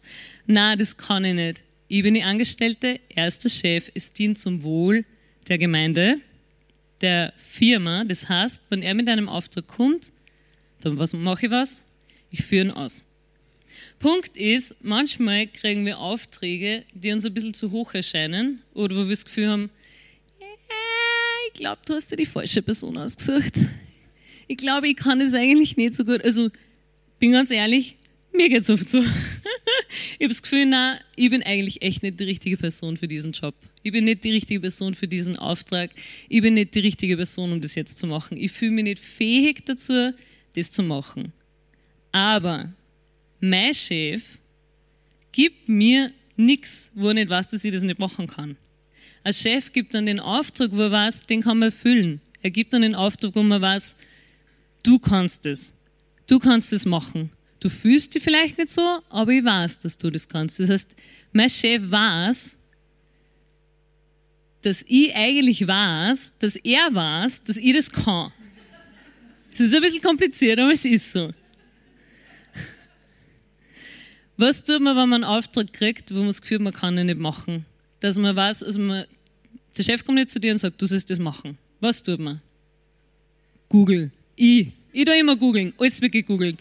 Na, 0.47 0.77
das 0.77 0.97
kann 0.97 1.25
ich 1.25 1.35
nicht. 1.35 1.63
Ich 1.89 2.03
bin 2.03 2.15
die 2.15 2.23
Angestellte, 2.23 3.01
er 3.09 3.27
ist 3.27 3.43
der 3.43 3.49
Chef, 3.49 3.91
es 3.95 4.13
dient 4.13 4.39
zum 4.39 4.63
Wohl 4.63 5.05
der 5.49 5.59
Gemeinde, 5.59 6.17
der 7.01 7.33
Firma. 7.39 8.05
Das 8.05 8.29
heißt, 8.29 8.63
wenn 8.69 8.83
er 8.83 8.95
mit 8.95 9.09
einem 9.09 9.29
Auftrag 9.29 9.67
kommt, 9.67 10.13
dann 10.83 10.99
was 10.99 11.15
mache 11.15 11.47
ich 11.47 11.53
was? 11.53 11.85
Ich 12.31 12.43
führe 12.45 12.67
ihn 12.67 12.71
aus. 12.71 13.03
Punkt 13.99 14.37
ist, 14.37 14.77
manchmal 14.83 15.47
kriegen 15.47 15.87
wir 15.87 15.99
Aufträge, 15.99 16.85
die 16.93 17.11
uns 17.11 17.25
ein 17.25 17.35
bisschen 17.35 17.55
zu 17.55 17.71
hoch 17.71 17.95
erscheinen 17.95 18.63
oder 18.75 18.95
wo 18.95 19.01
wir 19.01 19.11
das 19.11 19.25
Gefühl 19.25 19.49
haben, 19.49 19.71
ich 21.49 21.59
glaube, 21.59 21.81
du 21.85 21.95
hast 21.95 22.11
dir 22.13 22.17
die 22.17 22.27
falsche 22.27 22.63
Person 22.63 22.97
ausgesucht. 22.97 23.55
Ich 24.47 24.57
glaube, 24.57 24.89
ich 24.89 24.97
kann 24.97 25.19
das 25.19 25.35
eigentlich 25.35 25.77
nicht 25.77 25.95
so 25.95 26.05
gut. 26.05 26.25
Also, 26.25 26.51
bin 27.21 27.33
ganz 27.33 27.51
ehrlich, 27.51 27.97
mir 28.33 28.49
geht 28.49 28.63
es 28.63 28.71
oft 28.71 28.89
so. 28.89 28.99
ich 30.19 30.21
habe 30.21 30.29
das 30.29 30.43
Gefühl, 30.43 30.67
na, 30.67 30.99
ich 31.15 31.31
bin 31.31 31.43
eigentlich 31.43 31.83
echt 31.83 32.03
nicht 32.03 32.19
die 32.19 32.25
richtige 32.25 32.57
Person 32.57 32.97
für 32.97 33.07
diesen 33.07 33.33
Job. 33.33 33.55
Ich 33.83 33.93
bin 33.93 34.05
nicht 34.05 34.25
die 34.25 34.33
richtige 34.33 34.61
Person 34.61 34.95
für 34.95 35.07
diesen 35.07 35.37
Auftrag. 35.37 35.91
Ich 36.29 36.43
bin 36.43 36.55
nicht 36.55 36.75
die 36.75 36.81
richtige 36.81 37.17
Person, 37.17 37.53
um 37.53 37.61
das 37.61 37.75
jetzt 37.75 37.99
zu 37.99 38.07
machen. 38.07 38.37
Ich 38.37 38.53
fühle 38.53 38.73
mich 38.73 38.85
nicht 38.85 38.99
fähig 38.99 39.65
dazu, 39.65 40.13
das 40.55 40.73
zu 40.73 40.83
machen. 40.83 41.33
Aber 42.11 42.73
mein 43.39 43.75
Chef 43.75 44.23
gibt 45.33 45.69
mir 45.69 46.11
nichts, 46.37 46.91
wo 46.95 47.09
er 47.09 47.15
nicht 47.15 47.29
weiß, 47.29 47.49
dass 47.49 47.65
ich 47.65 47.73
das 47.73 47.83
nicht 47.83 47.99
machen 47.99 48.27
kann. 48.27 48.57
Ein 49.23 49.35
Chef 49.35 49.73
gibt 49.73 49.95
dann 49.95 50.07
den 50.07 50.21
Auftrag, 50.21 50.71
wo 50.73 50.81
er 50.81 50.91
weiß, 50.91 51.27
den 51.27 51.43
kann 51.43 51.59
man 51.59 51.69
erfüllen. 51.69 52.21
Er 52.43 52.51
gibt 52.51 52.73
dann 52.73 52.83
den 52.83 52.95
Auftrag, 52.95 53.35
wo 53.35 53.43
man 53.43 53.61
weiß, 53.61 53.97
du 54.83 54.99
kannst 54.99 55.45
es. 55.45 55.71
Du 56.31 56.39
kannst 56.39 56.73
es 56.73 56.87
machen. 56.87 57.33
Du 57.59 57.69
fühlst 57.69 58.15
dich 58.15 58.23
vielleicht 58.23 58.57
nicht 58.57 58.71
so, 58.71 59.01
aber 59.09 59.33
ich 59.33 59.45
weiß, 59.45 59.81
dass 59.81 59.99
du 59.99 60.11
das 60.11 60.29
kannst. 60.29 60.61
Das 60.61 60.71
heißt, 60.71 60.95
mein 61.33 61.51
Chef 61.51 61.83
weiß, 61.91 62.57
dass 64.63 64.85
ich 64.87 65.13
eigentlich 65.13 65.67
weiß, 65.67 66.35
dass 66.39 66.55
er 66.55 66.95
weiß, 66.95 67.43
dass 67.43 67.57
ich 67.57 67.75
das 67.75 67.91
kann. 67.91 68.31
Es 69.53 69.59
ist 69.59 69.75
ein 69.75 69.83
bisschen 69.83 70.03
kompliziert, 70.03 70.61
aber 70.61 70.71
es 70.71 70.85
ist 70.85 71.11
so. 71.11 71.33
Was 74.37 74.63
tut 74.63 74.81
man, 74.81 74.97
wenn 74.97 75.09
man 75.09 75.25
einen 75.25 75.37
Auftrag 75.37 75.73
kriegt, 75.73 76.13
wo 76.13 76.19
man 76.19 76.29
das 76.29 76.41
Gefühl 76.41 76.59
hat, 76.59 76.63
man 76.63 76.73
kann 76.73 76.97
ihn 76.97 77.07
nicht 77.07 77.19
machen? 77.19 77.67
Dass 77.99 78.17
man 78.17 78.37
weiß, 78.37 78.63
also 78.63 78.79
man, 78.79 79.05
der 79.77 79.83
Chef 79.83 80.05
kommt 80.05 80.19
nicht 80.19 80.31
zu 80.31 80.39
dir 80.39 80.53
und 80.53 80.59
sagt, 80.59 80.81
du 80.81 80.87
sollst 80.87 81.11
das 81.11 81.19
machen. 81.19 81.59
Was 81.81 82.05
tut 82.05 82.21
man? 82.21 82.41
Google. 83.69 84.13
Ich. 84.37 84.69
Ich 84.93 85.05
tue 85.05 85.19
immer 85.19 85.37
googeln. 85.37 85.73
Alles 85.79 86.01
wird 86.01 86.13
gegoogelt. 86.13 86.59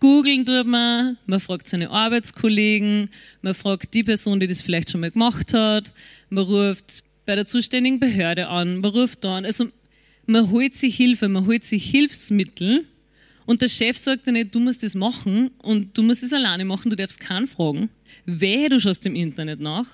Googeln 0.00 0.46
tut 0.46 0.66
man, 0.66 1.18
man 1.26 1.40
fragt 1.40 1.68
seine 1.68 1.90
Arbeitskollegen, 1.90 3.10
man 3.42 3.54
fragt 3.54 3.92
die 3.92 4.02
Person, 4.02 4.40
die 4.40 4.46
das 4.46 4.62
vielleicht 4.62 4.90
schon 4.90 5.00
mal 5.00 5.10
gemacht 5.10 5.52
hat, 5.52 5.92
man 6.30 6.44
ruft 6.44 7.04
bei 7.26 7.36
der 7.36 7.44
zuständigen 7.44 8.00
Behörde 8.00 8.48
an, 8.48 8.80
man 8.80 8.90
ruft 8.90 9.24
da 9.24 9.36
an. 9.36 9.44
Also 9.44 9.68
man 10.26 10.50
holt 10.50 10.74
sich 10.74 10.96
Hilfe, 10.96 11.28
man 11.28 11.46
holt 11.46 11.64
sich 11.64 11.90
Hilfsmittel 11.90 12.86
und 13.44 13.62
der 13.62 13.68
Chef 13.68 13.98
sagt 13.98 14.26
dann 14.26 14.34
nicht, 14.34 14.54
du 14.54 14.60
musst 14.60 14.82
das 14.82 14.94
machen 14.94 15.50
und 15.58 15.96
du 15.96 16.02
musst 16.02 16.22
es 16.22 16.32
alleine 16.32 16.64
machen, 16.64 16.90
du 16.90 16.96
darfst 16.96 17.20
keinen 17.20 17.46
fragen. 17.46 17.90
Wehe, 18.24 18.68
du 18.68 18.80
schaust 18.80 19.04
im 19.06 19.14
Internet 19.14 19.60
nach. 19.60 19.86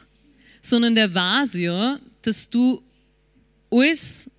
Sondern 0.60 0.94
der 0.94 1.14
weiß 1.14 1.54
ja, 1.54 1.98
dass 2.22 2.50
du 2.50 2.82
alles 3.70 4.30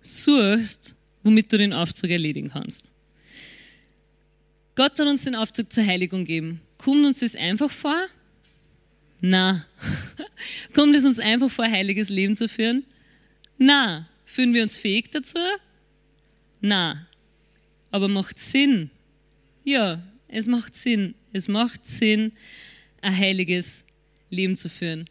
suchst, 0.00 0.94
womit 1.22 1.52
du 1.52 1.58
den 1.58 1.72
Auftrag 1.72 2.10
erledigen 2.10 2.50
kannst. 2.52 2.91
Gott 4.74 4.98
hat 4.98 5.06
uns 5.06 5.24
den 5.24 5.34
Auftrag 5.34 5.72
zur 5.72 5.84
Heiligung 5.84 6.20
gegeben. 6.20 6.60
Kommt 6.78 7.04
uns 7.04 7.20
das 7.20 7.36
einfach 7.36 7.70
vor? 7.70 8.06
Na. 9.20 9.66
Kommt 10.74 10.96
es 10.96 11.04
uns 11.04 11.18
einfach 11.18 11.50
vor, 11.50 11.66
heiliges 11.66 12.08
Leben 12.08 12.36
zu 12.36 12.48
führen? 12.48 12.84
Na. 13.58 14.08
Fühlen 14.24 14.54
wir 14.54 14.62
uns 14.62 14.78
fähig 14.78 15.10
dazu? 15.10 15.38
Na. 16.60 17.06
Aber 17.90 18.08
macht 18.08 18.38
Sinn? 18.38 18.90
Ja, 19.62 20.02
es 20.26 20.46
macht 20.46 20.74
Sinn. 20.74 21.14
Es 21.32 21.48
macht 21.48 21.84
Sinn, 21.84 22.32
ein 23.02 23.16
heiliges 23.16 23.84
Leben 24.30 24.56
zu 24.56 24.68
führen. 24.68 25.04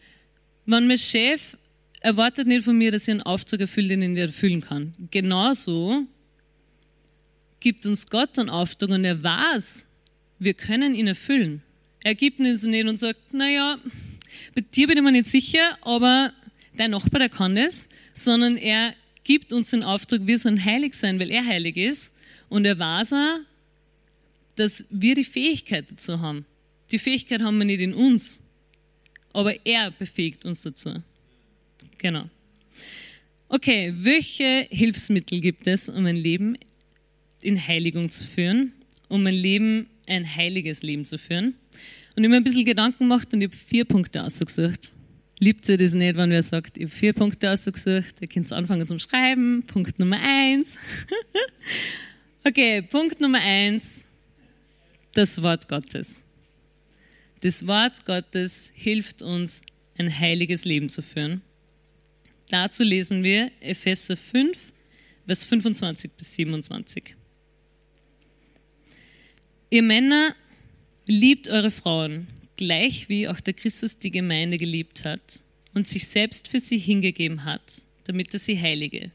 Wenn 0.65 0.87
mein 0.87 0.97
Chef 0.97 1.57
erwartet 1.99 2.47
nicht 2.47 2.65
von 2.65 2.77
mir, 2.77 2.91
dass 2.91 3.03
ich 3.03 3.11
einen 3.11 3.21
Auftrag 3.21 3.61
erfülle, 3.61 3.89
den 3.89 4.01
ich 4.01 4.09
nicht 4.09 4.19
erfüllen 4.19 4.61
kann. 4.61 4.95
Genauso 5.11 6.07
gibt 7.61 7.85
uns 7.85 8.07
Gott 8.07 8.37
einen 8.37 8.49
Auftrag 8.49 8.89
und 8.89 9.05
er 9.05 9.23
weiß, 9.23 9.87
wir 10.39 10.53
können 10.53 10.93
ihn 10.93 11.07
erfüllen. 11.07 11.61
Er 12.03 12.15
gibt 12.15 12.39
uns 12.39 12.63
nicht 12.63 12.87
und 12.87 12.97
sagt, 12.97 13.33
naja, 13.33 13.77
bei 14.55 14.61
dir 14.61 14.87
bin 14.87 14.97
ich 14.97 15.03
mir 15.03 15.11
nicht 15.11 15.27
sicher, 15.27 15.77
aber 15.81 16.33
dein 16.75 16.91
Nachbar, 16.91 17.19
der 17.19 17.29
kann 17.29 17.55
das, 17.55 17.87
sondern 18.13 18.57
er 18.57 18.95
gibt 19.23 19.53
uns 19.53 19.69
den 19.69 19.83
Auftrag, 19.83 20.25
wir 20.25 20.39
sollen 20.39 20.63
heilig 20.63 20.95
sein, 20.95 21.19
weil 21.19 21.29
er 21.29 21.45
heilig 21.45 21.77
ist 21.77 22.11
und 22.49 22.65
er 22.65 22.77
weiß 22.77 23.13
auch, 23.13 23.39
dass 24.55 24.83
wir 24.89 25.15
die 25.15 25.23
Fähigkeit 25.23 25.85
dazu 25.89 26.19
haben. 26.19 26.45
Die 26.91 26.99
Fähigkeit 26.99 27.41
haben 27.41 27.57
wir 27.59 27.65
nicht 27.65 27.79
in 27.79 27.93
uns, 27.93 28.41
aber 29.31 29.65
er 29.65 29.91
befähigt 29.91 30.43
uns 30.43 30.63
dazu. 30.63 31.01
Genau. 31.99 32.29
Okay, 33.47 33.93
welche 33.95 34.65
Hilfsmittel 34.69 35.39
gibt 35.39 35.67
es, 35.67 35.87
um 35.87 36.05
ein 36.05 36.15
Leben 36.15 36.57
in 37.43 37.65
Heiligung 37.67 38.09
zu 38.09 38.23
führen, 38.23 38.73
um 39.07 39.25
ein 39.25 39.33
Leben, 39.33 39.87
ein 40.07 40.25
heiliges 40.35 40.83
Leben 40.83 41.05
zu 41.05 41.17
führen? 41.17 41.55
Und 42.15 42.23
ich 42.23 42.29
mir 42.29 42.37
ein 42.37 42.43
bisschen 42.43 42.65
Gedanken 42.65 42.99
gemacht 42.99 43.33
und 43.33 43.41
ich 43.41 43.47
habe 43.47 43.57
vier 43.57 43.85
Punkte 43.85 44.23
ausgesucht. 44.23 44.91
Liebt 45.39 45.67
ihr 45.69 45.77
das 45.77 45.93
nicht, 45.93 46.17
wenn 46.17 46.29
wer 46.29 46.43
sagt, 46.43 46.77
ich 46.77 46.83
habe 46.83 46.93
vier 46.93 47.13
Punkte 47.13 47.49
ausgesucht, 47.49 48.15
ihr 48.19 48.27
könnt 48.27 48.51
anfangen 48.51 48.85
zum 48.85 48.99
Schreiben. 48.99 49.63
Punkt 49.65 49.97
Nummer 49.99 50.19
eins. 50.21 50.77
Okay, 52.43 52.81
Punkt 52.81 53.21
Nummer 53.21 53.37
eins, 53.37 54.03
das 55.13 55.43
Wort 55.43 55.67
Gottes. 55.67 56.23
Das 57.41 57.67
Wort 57.67 58.03
Gottes 58.03 58.71
hilft 58.73 59.21
uns, 59.21 59.61
ein 59.95 60.19
heiliges 60.19 60.65
Leben 60.65 60.89
zu 60.89 61.03
führen. 61.03 61.43
Dazu 62.49 62.81
lesen 62.81 63.23
wir 63.23 63.51
Epheser 63.59 64.17
5, 64.17 64.57
Vers 65.27 65.43
25 65.43 66.11
bis 66.13 66.35
27. 66.35 67.15
Ihr 69.71 69.81
Männer 69.81 70.35
liebt 71.07 71.47
eure 71.47 71.71
Frauen, 71.71 72.27
gleich 72.57 73.09
wie 73.09 73.27
auch 73.27 73.39
der 73.39 73.55
Christus 73.55 73.97
die 73.97 74.11
Gemeinde 74.11 74.57
geliebt 74.57 75.03
hat 75.03 75.41
und 75.73 75.87
sich 75.87 76.07
selbst 76.07 76.47
für 76.47 76.59
sie 76.59 76.77
hingegeben 76.77 77.43
hat, 77.43 77.81
damit 78.03 78.31
er 78.33 78.39
sie 78.39 78.59
heilige 78.59 79.11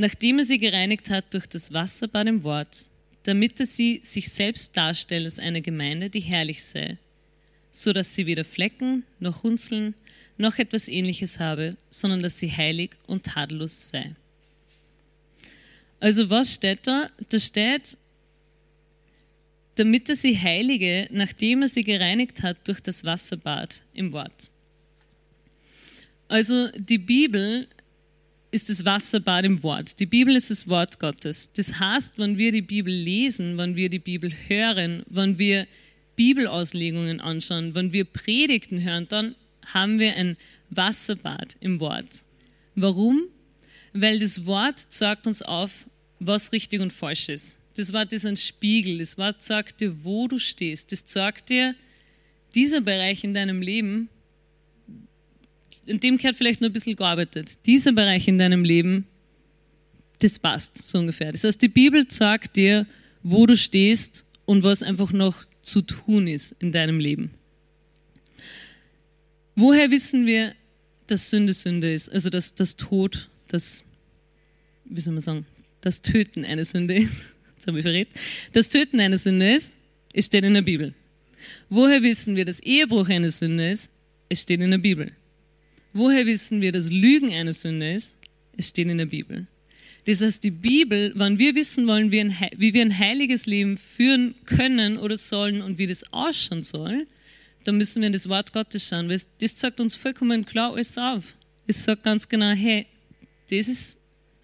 nachdem 0.00 0.38
er 0.38 0.44
sie 0.44 0.58
gereinigt 0.58 1.10
hat 1.10 1.32
durch 1.34 1.46
das 1.46 1.72
Wasser 1.72 2.08
bei 2.08 2.24
dem 2.24 2.42
Wort, 2.42 2.86
damit 3.24 3.60
er 3.60 3.66
sie 3.66 4.00
sich 4.02 4.30
selbst 4.30 4.76
darstellt 4.76 5.24
als 5.24 5.38
eine 5.38 5.60
Gemeinde, 5.60 6.08
die 6.08 6.20
herrlich 6.20 6.64
sei, 6.64 6.96
so 7.70 7.92
dass 7.92 8.14
sie 8.14 8.26
weder 8.26 8.44
Flecken 8.44 9.04
noch 9.20 9.44
Runzeln 9.44 9.94
noch 10.38 10.58
etwas 10.58 10.88
ähnliches 10.88 11.38
habe, 11.38 11.76
sondern 11.90 12.22
dass 12.22 12.38
sie 12.38 12.50
heilig 12.50 12.92
und 13.06 13.24
tadellos 13.24 13.90
sei. 13.90 14.14
Also 16.00 16.30
was 16.30 16.54
steht 16.54 16.86
da? 16.86 17.10
Da 17.28 17.38
steht, 17.38 17.98
damit 19.76 20.08
er 20.08 20.16
sie 20.16 20.38
heilige, 20.38 21.08
nachdem 21.10 21.62
er 21.62 21.68
sie 21.68 21.84
gereinigt 21.84 22.42
hat 22.42 22.66
durch 22.66 22.80
das 22.80 23.04
Wasserbad 23.04 23.82
im 23.94 24.12
Wort. 24.12 24.50
Also 26.28 26.68
die 26.76 26.98
Bibel 26.98 27.66
ist 28.52 28.68
das 28.68 28.84
Wasserbad 28.84 29.44
im 29.44 29.62
Wort. 29.62 29.98
Die 30.00 30.06
Bibel 30.06 30.34
ist 30.36 30.50
das 30.50 30.68
Wort 30.68 30.98
Gottes. 30.98 31.52
Das 31.52 31.78
heißt, 31.78 32.18
wenn 32.18 32.36
wir 32.36 32.52
die 32.52 32.62
Bibel 32.62 32.92
lesen, 32.92 33.56
wenn 33.58 33.76
wir 33.76 33.88
die 33.88 33.98
Bibel 33.98 34.32
hören, 34.48 35.04
wenn 35.08 35.38
wir 35.38 35.66
Bibelauslegungen 36.16 37.20
anschauen, 37.20 37.74
wenn 37.74 37.92
wir 37.92 38.04
Predigten 38.04 38.82
hören, 38.82 39.06
dann 39.08 39.34
haben 39.66 39.98
wir 39.98 40.16
ein 40.16 40.36
Wasserbad 40.70 41.56
im 41.60 41.80
Wort. 41.80 42.24
Warum? 42.74 43.22
Weil 43.92 44.18
das 44.18 44.46
Wort 44.46 44.78
zeigt 44.78 45.26
uns 45.26 45.42
auf, 45.42 45.86
was 46.18 46.52
richtig 46.52 46.80
und 46.80 46.92
falsch 46.92 47.28
ist. 47.28 47.56
Das 47.76 47.92
Wort 47.92 48.12
ist 48.12 48.26
ein 48.26 48.36
Spiegel. 48.36 48.98
Das 48.98 49.16
Wort 49.16 49.42
sagt 49.42 49.80
dir, 49.80 50.04
wo 50.04 50.28
du 50.28 50.38
stehst. 50.38 50.92
Das 50.92 51.02
sagt 51.06 51.50
dir, 51.50 51.74
dieser 52.54 52.80
Bereich 52.80 53.24
in 53.24 53.34
deinem 53.34 53.62
Leben 53.62 54.08
in 55.90 55.98
dem 55.98 56.18
gehört 56.18 56.36
vielleicht 56.36 56.60
nur 56.60 56.70
ein 56.70 56.72
bisschen 56.72 56.94
gearbeitet. 56.94 57.58
Dieser 57.66 57.92
Bereich 57.92 58.28
in 58.28 58.38
deinem 58.38 58.62
Leben, 58.62 59.06
das 60.20 60.38
passt 60.38 60.82
so 60.84 60.98
ungefähr. 60.98 61.32
Das 61.32 61.42
heißt, 61.42 61.60
die 61.60 61.68
Bibel 61.68 62.08
sagt 62.08 62.54
dir, 62.56 62.86
wo 63.24 63.44
du 63.44 63.56
stehst 63.56 64.24
und 64.44 64.62
was 64.62 64.84
einfach 64.84 65.12
noch 65.12 65.44
zu 65.62 65.82
tun 65.82 66.28
ist 66.28 66.54
in 66.60 66.70
deinem 66.70 67.00
Leben. 67.00 67.32
Woher 69.56 69.90
wissen 69.90 70.26
wir, 70.26 70.54
dass 71.08 71.28
Sünde 71.28 71.52
Sünde 71.52 71.92
ist? 71.92 72.08
Also, 72.10 72.30
dass 72.30 72.54
das 72.54 72.76
Tod, 72.76 73.28
das, 73.48 73.82
wie 74.84 75.00
soll 75.00 75.12
man 75.12 75.20
sagen, 75.20 75.46
das 75.80 76.02
Töten 76.02 76.44
eine 76.44 76.64
Sünde 76.64 76.94
ist. 76.94 77.24
Das 77.60 77.66
habe 77.66 77.78
ich 77.78 77.84
verrät. 77.84 78.08
Das 78.52 78.70
Töten 78.70 79.00
eine 79.00 79.18
Sünde 79.18 79.54
ist, 79.54 79.76
es 80.14 80.26
steht 80.26 80.44
in 80.44 80.54
der 80.54 80.62
Bibel. 80.62 80.94
Woher 81.68 82.02
wissen 82.02 82.34
wir, 82.34 82.46
dass 82.46 82.60
Ehebruch 82.60 83.08
eine 83.10 83.28
Sünde 83.28 83.70
ist? 83.70 83.90
Es 84.30 84.42
steht 84.42 84.60
in 84.60 84.70
der 84.70 84.78
Bibel. 84.78 85.12
Woher 85.92 86.24
wissen 86.24 86.62
wir, 86.62 86.72
dass 86.72 86.90
Lügen 86.90 87.32
eine 87.32 87.52
Sünde 87.52 87.92
ist? 87.92 88.16
Es 88.56 88.68
steht 88.68 88.88
in 88.88 88.96
der 88.96 89.06
Bibel. 89.06 89.46
Das 90.06 90.22
heißt, 90.22 90.42
die 90.42 90.50
Bibel, 90.50 91.12
wenn 91.14 91.38
wir 91.38 91.54
wissen 91.54 91.86
wollen, 91.86 92.10
wie, 92.10 92.20
ein, 92.20 92.34
wie 92.56 92.72
wir 92.72 92.80
ein 92.80 92.96
heiliges 92.96 93.44
Leben 93.44 93.76
führen 93.76 94.34
können 94.46 94.96
oder 94.96 95.18
sollen 95.18 95.60
und 95.60 95.76
wie 95.76 95.86
das 95.86 96.10
ausschauen 96.14 96.62
soll, 96.62 97.06
dann 97.64 97.76
müssen 97.76 98.00
wir 98.00 98.06
in 98.06 98.14
das 98.14 98.28
Wort 98.28 98.54
Gottes 98.54 98.88
schauen, 98.88 99.10
weil 99.10 99.20
das 99.38 99.60
sagt 99.60 99.80
uns 99.80 99.94
vollkommen 99.94 100.46
klar 100.46 100.72
alles 100.72 100.96
auf. 100.96 101.34
Es 101.66 101.84
sagt 101.84 102.04
ganz 102.04 102.26
genau, 102.26 102.52
hey, 102.52 102.86
das 103.50 103.68
ist 103.68 103.98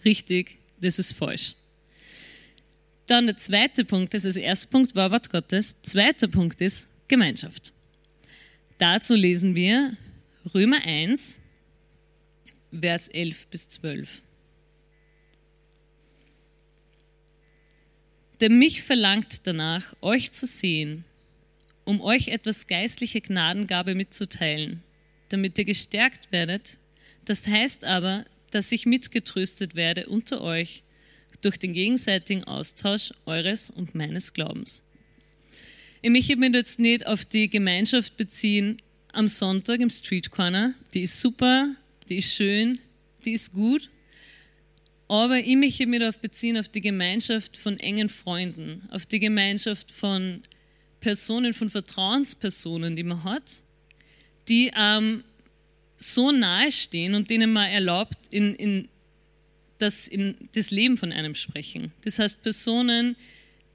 richtig, 0.04 0.58
das 0.80 0.98
ist 0.98 1.12
falsch. 1.12 1.54
Dann 3.06 3.26
der 3.26 3.36
zweite 3.36 3.84
Punkt 3.84 4.14
ist, 4.14 4.26
also 4.26 4.40
erste 4.40 4.68
Punkt 4.68 4.94
war 4.94 5.10
Wort 5.12 5.30
Gottes, 5.30 5.76
zweiter 5.82 6.28
Punkt 6.28 6.60
ist 6.60 6.88
Gemeinschaft. 7.08 7.72
Dazu 8.78 9.14
lesen 9.14 9.54
wir 9.54 9.96
Römer 10.54 10.82
1, 10.84 11.38
Vers 12.78 13.08
11 13.08 13.46
bis 13.46 13.68
12. 13.68 14.22
Denn 18.40 18.58
mich 18.58 18.82
verlangt 18.82 19.46
danach, 19.46 19.94
euch 20.02 20.32
zu 20.32 20.46
sehen, 20.46 21.04
um 21.84 22.00
euch 22.00 22.28
etwas 22.28 22.66
geistliche 22.66 23.20
Gnadengabe 23.20 23.94
mitzuteilen, 23.94 24.82
damit 25.30 25.56
ihr 25.56 25.64
gestärkt 25.64 26.32
werdet. 26.32 26.76
Das 27.24 27.46
heißt 27.46 27.84
aber, 27.84 28.26
dass 28.50 28.72
ich 28.72 28.84
mitgetröstet 28.84 29.74
werde 29.74 30.08
unter 30.08 30.42
euch 30.42 30.82
durch 31.40 31.58
den 31.58 31.72
gegenseitigen 31.72 32.44
Austausch 32.44 33.12
eures 33.26 33.70
und 33.70 33.94
meines 33.94 34.32
Glaubens. 34.32 34.82
Ich 36.02 36.10
möchte 36.10 36.36
mich 36.36 36.52
jetzt 36.52 36.78
nicht 36.78 37.06
auf 37.06 37.24
die 37.24 37.48
Gemeinschaft 37.48 38.16
beziehen, 38.16 38.80
am 39.12 39.28
Sonntag 39.28 39.80
im 39.80 39.90
Street 39.90 40.30
Corner. 40.30 40.74
Die 40.94 41.02
ist 41.02 41.20
super, 41.20 41.74
die 42.08 42.18
ist 42.18 42.34
schön, 42.34 42.78
die 43.24 43.32
ist 43.32 43.52
gut. 43.52 43.90
Aber 45.08 45.38
ich 45.38 45.56
möchte 45.56 45.86
mich 45.86 46.00
darauf 46.00 46.18
beziehen, 46.18 46.58
auf 46.58 46.68
die 46.68 46.80
Gemeinschaft 46.80 47.56
von 47.56 47.78
engen 47.78 48.08
Freunden, 48.08 48.82
auf 48.90 49.06
die 49.06 49.20
Gemeinschaft 49.20 49.92
von 49.92 50.42
Personen, 51.00 51.54
von 51.54 51.70
Vertrauenspersonen, 51.70 52.96
die 52.96 53.04
man 53.04 53.22
hat, 53.22 53.62
die 54.48 54.72
ähm, 54.76 55.22
so 55.96 56.32
nahe 56.32 56.72
stehen 56.72 57.14
und 57.14 57.30
denen 57.30 57.52
man 57.52 57.70
erlaubt, 57.70 58.16
in, 58.30 58.54
in, 58.54 58.88
das, 59.78 60.08
in 60.08 60.36
das 60.54 60.70
Leben 60.70 60.96
von 60.96 61.12
einem 61.12 61.34
sprechen. 61.34 61.92
Das 62.02 62.18
heißt, 62.18 62.42
Personen, 62.42 63.16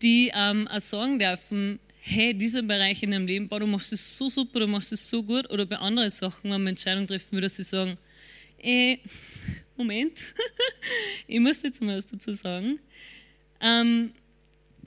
die 0.01 0.31
ähm, 0.33 0.67
auch 0.67 0.79
sagen 0.79 1.19
dürfen, 1.19 1.79
hey, 2.01 2.33
dieser 2.33 2.63
Bereich 2.63 3.03
in 3.03 3.11
deinem 3.11 3.27
Leben, 3.27 3.47
boah, 3.47 3.59
du 3.59 3.67
machst 3.67 3.93
es 3.93 4.17
so 4.17 4.27
super, 4.27 4.61
du 4.61 4.67
machst 4.67 4.91
es 4.91 5.07
so 5.07 5.21
gut, 5.21 5.49
oder 5.51 5.65
bei 5.65 5.77
anderen 5.77 6.09
Sachen, 6.09 6.51
wenn 6.51 6.63
man 6.63 6.67
Entscheidungen 6.67 7.07
treffen 7.07 7.31
würde, 7.31 7.45
dass 7.45 7.55
sie 7.55 7.63
sagen, 7.63 7.97
eh, 8.61 8.97
Moment, 9.77 10.13
ich 11.27 11.39
muss 11.39 11.61
jetzt 11.61 11.81
mal 11.81 11.97
was 11.97 12.07
dazu 12.07 12.33
sagen. 12.33 12.79
Ähm, 13.59 14.11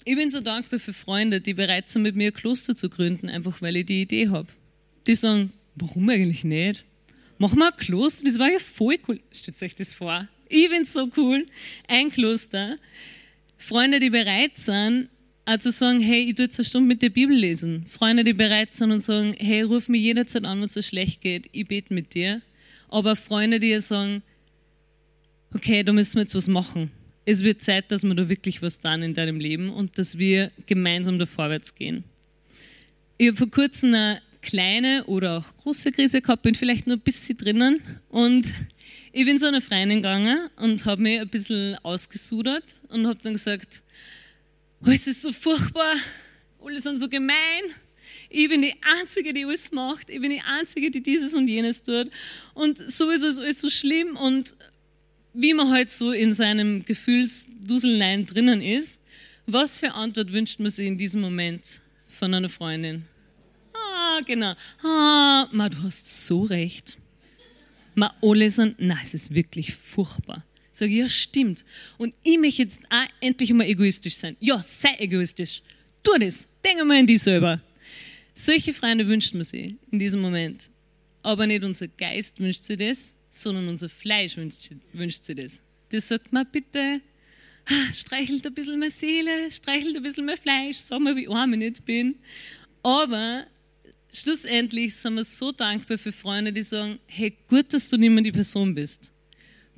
ich 0.04 0.16
bin 0.16 0.28
so 0.28 0.40
dankbar 0.40 0.78
für 0.80 0.92
Freunde, 0.92 1.40
die 1.40 1.54
bereit 1.54 1.88
sind, 1.88 2.02
mit 2.02 2.16
mir 2.16 2.28
ein 2.28 2.34
Kloster 2.34 2.74
zu 2.74 2.90
gründen, 2.90 3.28
einfach 3.28 3.62
weil 3.62 3.76
ich 3.76 3.86
die 3.86 4.02
Idee 4.02 4.28
habe. 4.28 4.48
Die 5.06 5.14
sagen, 5.14 5.52
warum 5.76 6.08
eigentlich 6.10 6.44
nicht? 6.44 6.84
Mach 7.38 7.54
mal 7.54 7.70
ein 7.70 7.76
Kloster, 7.76 8.24
das 8.24 8.38
war 8.38 8.50
ja 8.50 8.58
voll 8.58 8.98
cool. 9.08 9.20
Stellt 9.32 9.62
euch 9.62 9.74
das 9.74 9.92
vor. 9.92 10.28
Ich 10.56 10.70
bin 10.70 10.84
so 10.84 11.10
cool. 11.16 11.46
Ein 11.88 12.12
Kloster. 12.12 12.78
Freunde, 13.58 13.98
die 13.98 14.10
bereit 14.10 14.56
sind, 14.56 15.08
also 15.44 15.70
sagen, 15.70 15.98
hey, 15.98 16.20
ich 16.20 16.36
tue 16.36 16.44
jetzt 16.44 16.60
eine 16.60 16.64
Stunde 16.64 16.86
mit 16.86 17.02
der 17.02 17.08
Bibel 17.08 17.36
lesen. 17.36 17.86
Freunde, 17.86 18.22
die 18.22 18.34
bereit 18.34 18.72
sind 18.72 18.92
und 18.92 19.00
sagen, 19.00 19.34
hey, 19.36 19.62
ruf 19.62 19.88
mich 19.88 20.02
jederzeit 20.02 20.44
an, 20.44 20.58
wenn 20.58 20.66
es 20.66 20.74
so 20.74 20.80
schlecht 20.80 21.22
geht, 21.22 21.48
ich 21.50 21.66
bete 21.66 21.92
mit 21.92 22.14
dir. 22.14 22.40
Aber 22.88 23.16
Freunde, 23.16 23.58
die 23.58 23.80
sagen, 23.80 24.22
okay, 25.52 25.82
da 25.82 25.92
müssen 25.92 26.14
wir 26.14 26.22
jetzt 26.22 26.36
was 26.36 26.46
machen. 26.46 26.92
Es 27.24 27.42
wird 27.42 27.60
Zeit, 27.60 27.90
dass 27.90 28.04
wir 28.04 28.14
da 28.14 28.28
wirklich 28.28 28.62
was 28.62 28.80
tun 28.80 29.02
in 29.02 29.14
deinem 29.14 29.40
Leben 29.40 29.70
und 29.70 29.98
dass 29.98 30.18
wir 30.18 30.52
gemeinsam 30.66 31.18
da 31.18 31.26
vorwärts 31.26 31.74
gehen. 31.74 32.04
Ich 33.18 33.26
habe 33.26 33.38
vor 33.38 33.50
kurzem 33.50 33.92
eine 33.92 34.22
kleine 34.44 35.04
oder 35.06 35.38
auch 35.38 35.56
große 35.62 35.90
Krise 35.90 36.20
gehabt, 36.20 36.42
bin 36.42 36.54
vielleicht 36.54 36.86
nur 36.86 36.96
ein 36.96 37.00
bisschen 37.00 37.36
drinnen 37.36 37.80
und 38.08 38.46
ich 39.12 39.24
bin 39.24 39.38
so 39.38 39.46
eine 39.46 39.60
Freundin 39.60 39.98
gegangen 39.98 40.50
und 40.56 40.84
habe 40.84 41.02
mich 41.02 41.20
ein 41.20 41.28
bisschen 41.28 41.76
ausgesudert 41.82 42.64
und 42.88 43.06
habe 43.06 43.18
dann 43.22 43.34
gesagt, 43.34 43.82
oh, 44.84 44.90
es 44.90 45.06
ist 45.06 45.22
so 45.22 45.32
furchtbar, 45.32 45.94
alle 46.60 46.80
sind 46.80 46.98
so 46.98 47.08
gemein. 47.08 47.62
Ich 48.28 48.48
bin 48.48 48.62
die 48.62 48.74
Einzige, 48.98 49.32
die 49.32 49.44
alles 49.44 49.70
macht. 49.70 50.10
Ich 50.10 50.20
bin 50.20 50.30
die 50.30 50.40
Einzige, 50.40 50.90
die 50.90 51.02
dieses 51.02 51.34
und 51.34 51.46
jenes 51.46 51.82
tut. 51.82 52.10
Und 52.54 52.78
sowieso 52.78 53.28
ist 53.28 53.38
alles 53.38 53.60
so 53.60 53.70
schlimm. 53.70 54.16
Und 54.16 54.54
wie 55.32 55.54
man 55.54 55.70
halt 55.70 55.90
so 55.90 56.10
in 56.10 56.32
seinem 56.32 56.84
Gefühlsduselnein 56.84 58.26
drinnen 58.26 58.60
ist, 58.60 59.00
was 59.46 59.78
für 59.78 59.92
Antwort 59.92 60.32
wünscht 60.32 60.58
man 60.58 60.70
sich 60.70 60.86
in 60.86 60.98
diesem 60.98 61.20
Moment 61.20 61.80
von 62.08 62.34
einer 62.34 62.48
Freundin? 62.48 63.04
Genau. 64.22 64.54
Ah, 64.82 65.48
ma, 65.52 65.68
du 65.68 65.82
hast 65.82 66.26
so 66.26 66.42
recht. 66.42 66.98
Ma, 67.94 68.14
alle 68.22 68.50
sind, 68.50 68.76
nein, 68.80 68.98
es 69.02 69.14
ist 69.14 69.34
wirklich 69.34 69.74
furchtbar. 69.74 70.44
Sage 70.72 70.92
ich, 70.92 70.98
ja, 70.98 71.08
stimmt. 71.08 71.64
Und 71.98 72.14
ich 72.24 72.38
möchte 72.38 72.62
jetzt 72.62 72.80
auch 72.90 73.06
endlich 73.20 73.52
mal 73.52 73.66
egoistisch 73.66 74.16
sein. 74.16 74.36
Ja, 74.40 74.60
sei 74.60 74.96
egoistisch. 74.98 75.62
Tu 76.02 76.18
das. 76.18 76.48
Denke 76.64 76.84
mal 76.84 76.98
an 76.98 77.06
dich 77.06 77.22
selber. 77.22 77.60
Solche 78.34 78.72
Freunde 78.72 79.06
wünscht 79.06 79.34
man 79.34 79.44
sich 79.44 79.76
in 79.92 79.98
diesem 80.00 80.20
Moment. 80.20 80.68
Aber 81.22 81.46
nicht 81.46 81.62
unser 81.62 81.86
Geist 81.86 82.40
wünscht 82.40 82.64
sich 82.64 82.76
das, 82.76 83.14
sondern 83.30 83.68
unser 83.68 83.88
Fleisch 83.88 84.36
wünscht, 84.36 85.24
sich 85.24 85.36
das. 85.36 85.62
Das 85.90 86.08
sagt 86.08 86.32
man 86.32 86.46
bitte, 86.50 87.00
streichelt 87.92 88.44
ein 88.44 88.54
bisschen 88.54 88.78
meine 88.78 88.90
Seele, 88.90 89.50
streichelt 89.50 89.96
ein 89.96 90.02
bisschen 90.02 90.26
mein 90.26 90.36
Fleisch, 90.36 90.76
sag 90.76 91.00
mal, 91.00 91.16
wie 91.16 91.28
arm 91.28 91.52
ich 91.52 91.58
nicht 91.60 91.84
bin. 91.84 92.16
Aber 92.82 93.46
schlussendlich 94.14 94.94
sind 94.94 95.14
wir 95.14 95.24
so 95.24 95.52
dankbar 95.52 95.98
für 95.98 96.12
Freunde, 96.12 96.52
die 96.52 96.62
sagen, 96.62 96.98
hey, 97.06 97.36
gut, 97.48 97.72
dass 97.72 97.88
du 97.88 97.96
nicht 97.96 98.10
mehr 98.10 98.22
die 98.22 98.32
Person 98.32 98.74
bist. 98.74 99.10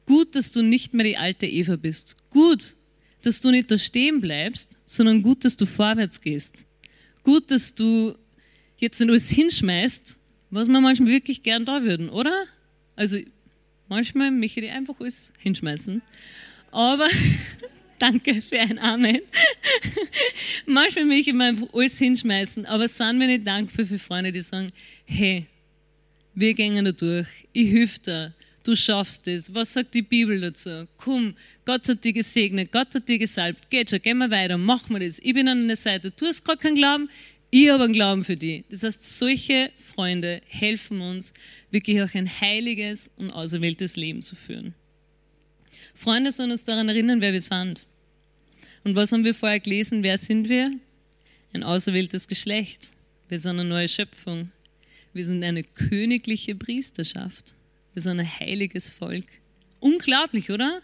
Gut, 0.07 0.35
dass 0.35 0.53
du 0.53 0.62
nicht 0.62 0.94
mehr 0.94 1.05
die 1.05 1.16
alte 1.16 1.46
Eva 1.46 1.77
bist. 1.77 2.16
Gut, 2.31 2.77
dass 3.22 3.40
du 3.40 3.51
nicht 3.51 3.70
da 3.70 3.79
stehen 3.79 4.20
bleibst, 4.20 4.79
sondern 4.85 5.22
gut, 5.22 5.44
dass 5.44 5.57
du 5.57 5.66
vorwärts 5.66 6.20
gehst. 6.20 6.64
Gut, 7.25 7.51
dass 7.51 7.75
du 7.75 8.14
jetzt 8.79 9.01
nicht 9.01 9.11
alles 9.11 9.29
hinschmeißt, 9.31 10.16
was 10.51 10.68
wir 10.68 10.81
manchmal 10.81 11.11
wirklich 11.11 11.42
gern 11.42 11.64
da 11.64 11.83
würden, 11.83 12.09
oder? 12.09 12.44
Also 12.94 13.18
manchmal 13.88 14.31
möchte 14.31 14.61
ich 14.61 14.70
einfach 14.70 14.94
alles 15.01 15.33
hinschmeißen. 15.38 16.03
Aber 16.70 17.09
danke 17.98 18.42
für 18.42 18.59
ein 18.59 18.78
Amen. 18.78 19.20
manchmal 20.66 21.04
möchte 21.04 21.30
ich 21.30 21.40
einfach 21.40 21.68
alles 21.72 21.98
hinschmeißen, 21.98 22.66
aber 22.66 22.88
sind 22.88 23.20
wir 23.20 23.26
nicht 23.26 23.46
dankbar 23.46 23.87
für 23.87 23.98
Freunde, 23.98 24.32
die 24.32 24.40
sagen, 24.40 24.70
hey, 25.04 25.46
wir 26.35 26.54
gehen 26.54 26.85
da 26.85 26.92
durch, 26.92 27.28
ich 27.52 27.70
helfe 27.70 28.00
dir, 28.00 28.35
du 28.62 28.76
schaffst 28.76 29.26
es. 29.28 29.52
Was 29.54 29.72
sagt 29.72 29.94
die 29.94 30.02
Bibel 30.02 30.40
dazu? 30.40 30.87
Komm, 30.96 31.35
Gott 31.64 31.88
hat 31.88 32.04
dich 32.04 32.14
gesegnet, 32.14 32.72
Gott 32.72 32.94
hat 32.94 33.09
dich 33.09 33.20
gesalbt. 33.20 33.70
Geht 33.70 33.90
schon, 33.90 34.02
gehen 34.02 34.18
wir 34.18 34.30
weiter, 34.30 34.59
machen 34.59 34.94
wir 34.94 35.00
das. 35.00 35.18
Ich 35.20 35.35
bin 35.35 35.48
an 35.48 35.62
deiner 35.62 35.76
Seite. 35.76 36.11
Du 36.11 36.26
hast 36.26 36.44
gerade 36.44 36.59
keinen 36.59 36.76
Glauben, 36.76 37.09
ich 37.50 37.70
habe 37.70 37.85
einen 37.85 37.92
Glauben 37.92 38.24
für 38.24 38.37
dich. 38.37 38.64
Das 38.68 38.82
heißt, 38.82 39.18
solche 39.18 39.70
Freunde 39.94 40.42
helfen 40.48 41.00
uns, 41.00 41.32
wirklich 41.70 42.02
auch 42.02 42.14
ein 42.14 42.28
heiliges 42.40 43.11
und 43.16 43.30
auserwähltes 43.30 43.96
Leben 43.96 44.20
zu 44.20 44.37
führen. 44.37 44.74
Freunde 45.96 46.30
sollen 46.30 46.50
uns 46.50 46.64
daran 46.64 46.88
erinnern, 46.88 47.20
wer 47.20 47.32
wir 47.32 47.40
sind. 47.40 47.87
Und 48.85 48.94
was 48.94 49.11
haben 49.12 49.24
wir 49.24 49.35
vorher 49.35 49.61
gelesen? 49.61 50.02
Wer 50.02 50.18
sind 50.18 50.48
wir? 50.48 50.70
Ein 51.52 51.62
auserwähltes 51.62 52.28
Geschlecht. 52.28 52.92
Wir 53.28 53.38
sind 53.38 53.59
eine 53.59 53.68
neue 53.68 53.88
Schöpfung. 53.88 54.52
Wir 55.12 55.24
sind 55.24 55.42
eine 55.42 55.64
königliche 55.64 56.54
Priesterschaft. 56.54 57.54
Wir 57.94 58.02
sind 58.02 58.20
ein 58.20 58.40
heiliges 58.40 58.90
Volk. 58.90 59.24
Unglaublich, 59.80 60.50
oder? 60.50 60.82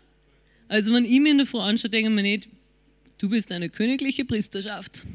Also, 0.68 0.94
wenn 0.94 1.04
ich 1.04 1.20
mir 1.20 1.32
in 1.32 1.38
der 1.38 1.46
Früh 1.46 1.60
anschaue, 1.60 1.90
denke 1.90 2.08
ich 2.08 2.14
mir 2.14 2.22
nicht, 2.22 2.48
du 3.18 3.28
bist 3.28 3.52
eine 3.52 3.68
königliche 3.68 4.24
Priesterschaft. 4.24 5.06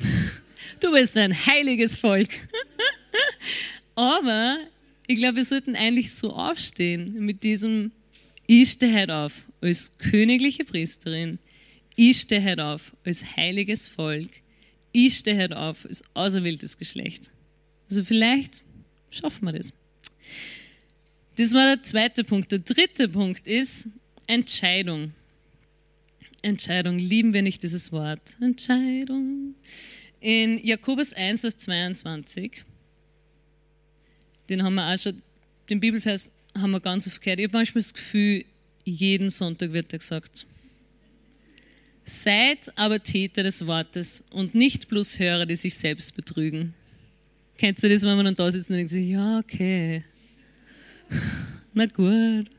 Du 0.80 0.90
bist 0.92 1.16
ein 1.16 1.46
heiliges 1.46 1.96
Volk. 1.96 2.30
Aber 3.94 4.58
ich 5.06 5.16
glaube, 5.16 5.36
wir 5.36 5.44
sollten 5.44 5.76
eigentlich 5.76 6.12
so 6.12 6.32
aufstehen 6.32 7.24
mit 7.24 7.42
diesem, 7.42 7.92
ich 8.46 8.70
stehe 8.70 8.94
heute 8.94 9.14
auf 9.14 9.32
als 9.60 9.96
königliche 9.98 10.64
Priesterin, 10.64 11.38
ich 11.96 12.20
stehe 12.20 12.44
heute 12.44 12.64
auf 12.64 12.96
als 13.04 13.36
heiliges 13.36 13.88
Volk, 13.88 14.30
ich 14.92 15.16
stehe 15.16 15.42
heute 15.42 15.58
auf 15.58 15.84
als 15.86 16.02
auserwähltes 16.14 16.78
Geschlecht. 16.78 17.32
Also 17.88 18.02
vielleicht 18.02 18.62
schaffen 19.10 19.44
wir 19.46 19.52
das. 19.52 19.72
Das 21.36 21.52
war 21.52 21.76
der 21.76 21.82
zweite 21.82 22.24
Punkt. 22.24 22.52
Der 22.52 22.60
dritte 22.60 23.08
Punkt 23.08 23.46
ist 23.46 23.88
Entscheidung. 24.26 25.12
Entscheidung, 26.42 26.98
lieben 26.98 27.32
wir 27.32 27.42
nicht 27.42 27.62
dieses 27.62 27.90
Wort. 27.90 28.36
Entscheidung. 28.40 29.54
In 30.20 30.64
Jakobus 30.64 31.12
1, 31.12 31.40
Vers 31.40 31.56
22 31.58 32.64
den 34.48 34.62
haben 34.62 34.74
wir 34.74 34.92
auch 34.92 34.98
schon, 34.98 35.22
den 35.68 35.80
Bibelvers 35.80 36.30
haben 36.56 36.70
wir 36.70 36.80
ganz 36.80 37.06
oft 37.06 37.20
gehört. 37.20 37.40
Ich 37.40 37.46
habe 37.46 37.56
manchmal 37.56 37.82
das 37.82 37.94
Gefühl, 37.94 38.44
jeden 38.84 39.30
Sonntag 39.30 39.72
wird 39.72 39.92
er 39.92 39.98
gesagt. 39.98 40.46
Seid 42.04 42.70
aber 42.76 43.02
Täter 43.02 43.42
des 43.42 43.66
Wortes 43.66 44.22
und 44.30 44.54
nicht 44.54 44.88
bloß 44.88 45.18
Hörer, 45.18 45.46
die 45.46 45.56
sich 45.56 45.74
selbst 45.74 46.14
betrügen. 46.14 46.74
Kennst 47.56 47.82
du 47.82 47.88
das, 47.88 48.02
wenn 48.02 48.16
man 48.16 48.26
dann 48.26 48.36
da 48.36 48.50
sitzt 48.50 48.68
und 48.70 48.76
denkt 48.76 48.90
sich, 48.90 49.08
ja, 49.08 49.38
okay. 49.38 50.04
Na 51.72 51.86
gut. 51.86 52.50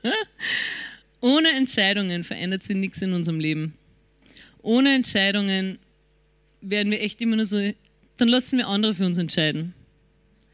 Ohne 1.20 1.50
Entscheidungen 1.50 2.24
verändert 2.24 2.62
sich 2.62 2.76
nichts 2.76 3.02
in 3.02 3.12
unserem 3.12 3.40
Leben. 3.40 3.74
Ohne 4.62 4.94
Entscheidungen 4.94 5.78
werden 6.62 6.90
wir 6.90 7.00
echt 7.02 7.20
immer 7.20 7.36
nur 7.36 7.46
so, 7.46 7.72
dann 8.16 8.28
lassen 8.28 8.58
wir 8.58 8.68
andere 8.68 8.94
für 8.94 9.04
uns 9.04 9.18
entscheiden. 9.18 9.74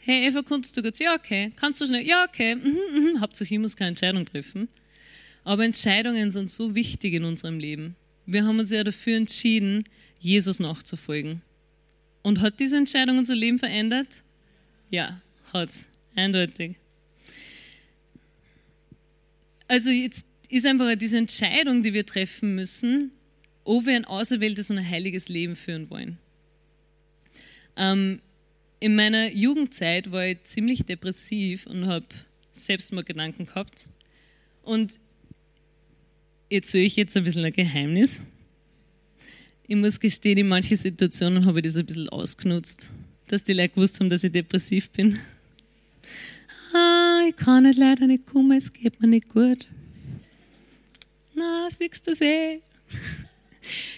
Hey 0.06 0.28
Eva, 0.28 0.42
kannst 0.42 0.76
du 0.76 0.82
kurz? 0.82 1.00
Ja, 1.00 1.16
okay. 1.16 1.50
Kannst 1.56 1.80
du 1.80 1.86
schnell? 1.86 2.06
Ja, 2.06 2.24
okay. 2.28 2.54
Mhm, 2.54 2.78
mhm. 2.92 3.20
Hauptsache, 3.20 3.52
ich 3.52 3.58
muss 3.58 3.76
keine 3.76 3.88
Entscheidung 3.88 4.24
treffen. 4.24 4.68
Aber 5.42 5.64
Entscheidungen 5.64 6.30
sind 6.30 6.48
so 6.48 6.76
wichtig 6.76 7.14
in 7.14 7.24
unserem 7.24 7.58
Leben. 7.58 7.96
Wir 8.24 8.44
haben 8.44 8.60
uns 8.60 8.70
ja 8.70 8.84
dafür 8.84 9.16
entschieden, 9.16 9.82
Jesus 10.20 10.60
nachzufolgen. 10.60 11.42
Und 12.22 12.40
hat 12.40 12.60
diese 12.60 12.76
Entscheidung 12.76 13.18
unser 13.18 13.34
Leben 13.34 13.58
verändert? 13.58 14.06
Ja, 14.90 15.20
hat's. 15.52 15.88
Eindeutig. 16.14 16.76
Also 19.66 19.90
jetzt 19.90 20.24
ist 20.48 20.66
einfach 20.66 20.94
diese 20.94 21.18
Entscheidung, 21.18 21.82
die 21.82 21.92
wir 21.92 22.06
treffen 22.06 22.54
müssen, 22.54 23.10
ob 23.64 23.86
wir 23.86 23.96
ein 23.96 24.04
auserwähltes 24.04 24.70
und 24.70 24.78
ein 24.78 24.88
heiliges 24.88 25.28
Leben 25.28 25.56
führen 25.56 25.90
wollen. 25.90 26.18
Ähm, 27.76 28.20
in 28.87 28.94
meiner 28.94 29.33
Jugendzeit 29.33 30.12
war 30.12 30.25
ich 30.29 30.44
ziemlich 30.44 30.85
depressiv 30.85 31.66
und 31.66 31.87
habe 31.87 32.07
Selbstmordgedanken 32.53 33.46
gehabt. 33.46 33.88
Und 34.62 35.01
erzähle 36.49 36.85
ich 36.85 36.94
jetzt 36.94 37.16
ein 37.16 37.25
bisschen 37.25 37.44
ein 37.44 37.53
Geheimnis. 37.53 38.22
Ich 39.66 39.75
muss 39.75 39.99
gestehen, 39.99 40.38
in 40.38 40.46
manchen 40.46 40.77
Situationen 40.77 41.46
habe 41.46 41.59
ich 41.59 41.64
das 41.64 41.77
ein 41.77 41.85
bisschen 41.85 42.09
ausgenutzt, 42.11 42.90
dass 43.27 43.42
die 43.42 43.55
Leute 43.55 43.70
gewusst 43.70 43.99
haben, 43.99 44.09
dass 44.09 44.22
ich 44.22 44.31
depressiv 44.31 44.88
bin. 44.90 45.18
Ah, 46.72 47.25
ich 47.29 47.35
kann 47.35 47.64
nicht 47.64 47.79
leider 47.79 48.07
nicht 48.07 48.25
kommen, 48.25 48.57
es 48.57 48.72
geht 48.72 49.01
mir 49.01 49.09
nicht 49.09 49.29
gut. 49.29 49.66
Na, 51.35 51.66
siehst 51.70 52.07
du 52.07 52.12
das 52.12 52.20
eh? 52.20 52.61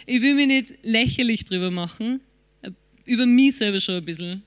Ich 0.07 0.23
will 0.23 0.35
mich 0.35 0.47
nicht 0.47 0.75
lächerlich 0.83 1.45
drüber 1.45 1.71
machen, 1.71 2.23
über 3.05 3.27
mich 3.27 3.57
selber 3.57 3.81
schon 3.81 3.97
ein 3.97 4.05
bisschen, 4.07 4.43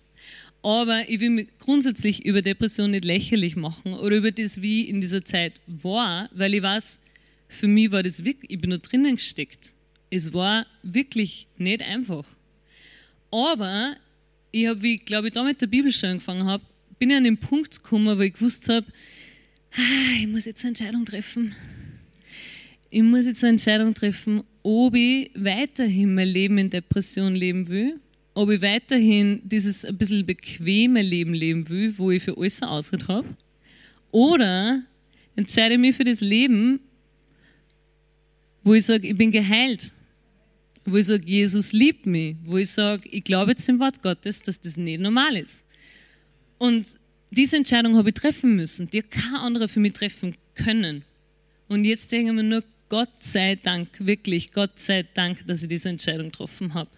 aber 0.64 1.10
ich 1.10 1.20
will 1.20 1.32
mich 1.32 1.48
grundsätzlich 1.58 2.26
über 2.26 2.42
Depression 2.42 2.92
nicht 2.92 3.06
lächerlich 3.06 3.56
machen 3.56 3.94
oder 3.94 4.18
über 4.18 4.32
das, 4.32 4.62
wie 4.62 4.88
in 4.88 5.02
dieser 5.02 5.26
Zeit 5.26 5.60
war, 5.66 6.30
weil 6.34 6.54
ich 6.54 6.62
weiß, 6.62 7.00
für 7.48 7.68
mich 7.68 7.92
war 7.92 8.04
das 8.04 8.24
wirklich, 8.24 8.52
ich 8.52 8.60
bin 8.60 8.70
da 8.70 8.78
drinnen 8.78 9.16
gesteckt. 9.16 9.74
Es 10.10 10.34
war 10.34 10.68
wirklich 10.84 11.48
nicht 11.58 11.82
einfach. 11.82 12.26
Aber 13.32 13.96
ich 14.52 14.68
habe, 14.68 14.84
wie 14.84 14.98
glaube 14.98 15.28
ich 15.28 15.34
da 15.34 15.44
mit 15.44 15.60
der 15.62 15.68
Bibel 15.68 15.92
schon 15.92 16.12
angefangen 16.12 16.46
habe, 16.46 16.64
bin 17.00 17.10
ich 17.10 17.16
an 17.16 17.24
den 17.24 17.38
Punkt 17.38 17.84
gekommen, 17.84 18.18
wo 18.18 18.22
ich 18.22 18.34
gewusst 18.34 18.70
habe, 18.70 18.86
ah, 19.74 20.20
ich 20.20 20.28
muss 20.28 20.46
jetzt 20.46 20.64
eine 20.64 20.70
Entscheidung 20.70 21.06
treffen. 21.06 21.56
Ich 22.92 23.02
muss 23.02 23.26
jetzt 23.26 23.44
eine 23.44 23.52
Entscheidung 23.52 23.94
treffen, 23.94 24.44
ob 24.62 24.94
ich 24.96 25.32
weiterhin 25.34 26.14
mein 26.14 26.28
Leben 26.28 26.58
in 26.58 26.70
Depression 26.70 27.34
leben 27.34 27.68
will 27.70 28.00
ob 28.34 28.50
ich 28.50 28.62
weiterhin 28.62 29.42
dieses 29.44 29.84
ein 29.86 29.98
bisschen 29.98 30.26
bequeme 30.26 31.02
Leben 31.02 31.34
leben 31.34 31.68
will, 31.70 31.98
wo 31.98 32.12
ich 32.12 32.24
für 32.24 32.38
alles 32.38 32.62
einen 32.62 32.72
Ausritt 32.72 33.08
habe, 33.08 33.28
oder 34.12 34.84
entscheide 35.36 35.76
ich 35.76 35.80
mich 35.80 35.96
für 35.96 36.04
das 36.04 36.22
Leben, 36.22 36.80
wo 38.64 38.74
ich 38.74 38.86
sage, 38.86 39.08
ich 39.08 39.18
bin 39.18 39.32
geheilt, 39.32 39.94
wo 40.86 40.98
ich 40.98 41.06
sage, 41.06 41.24
Jesus 41.26 41.72
liebt 41.74 42.06
mich, 42.06 42.36
wo 42.44 42.58
ich 42.58 42.70
sage, 42.70 43.08
ich 43.10 43.24
glaube 43.24 43.52
jetzt 43.52 43.68
im 43.70 43.80
Wort 43.80 44.02
Gottes, 44.02 44.42
dass 44.42 44.60
das 44.60 44.78
nicht 44.78 45.00
normal 45.00 45.36
ist. 45.36 45.66
Und 46.58 46.88
diese 47.32 47.58
Entscheidung 47.58 47.96
habe 47.96 48.10
ich 48.10 48.16
treffen 48.16 48.56
müssen, 48.56 48.90
die 48.90 49.02
kein 49.02 49.36
anderer 49.36 49.68
für 49.68 49.80
mich 49.80 49.94
treffen 49.94 50.36
können. 50.54 51.04
Und 51.68 51.86
jetzt 51.86 52.12
denke 52.12 52.32
ich 52.32 52.36
mir 52.36 52.44
nur, 52.44 52.64
Gott 52.90 53.24
sei 53.24 53.56
Dank, 53.56 53.88
wirklich, 54.00 54.52
Gott 54.52 54.78
sei 54.78 55.04
Dank, 55.14 55.46
dass 55.48 55.64
ich 55.64 55.70
diese 55.70 55.88
Entscheidung 55.90 56.26
getroffen 56.26 56.74
habe. 56.74 56.90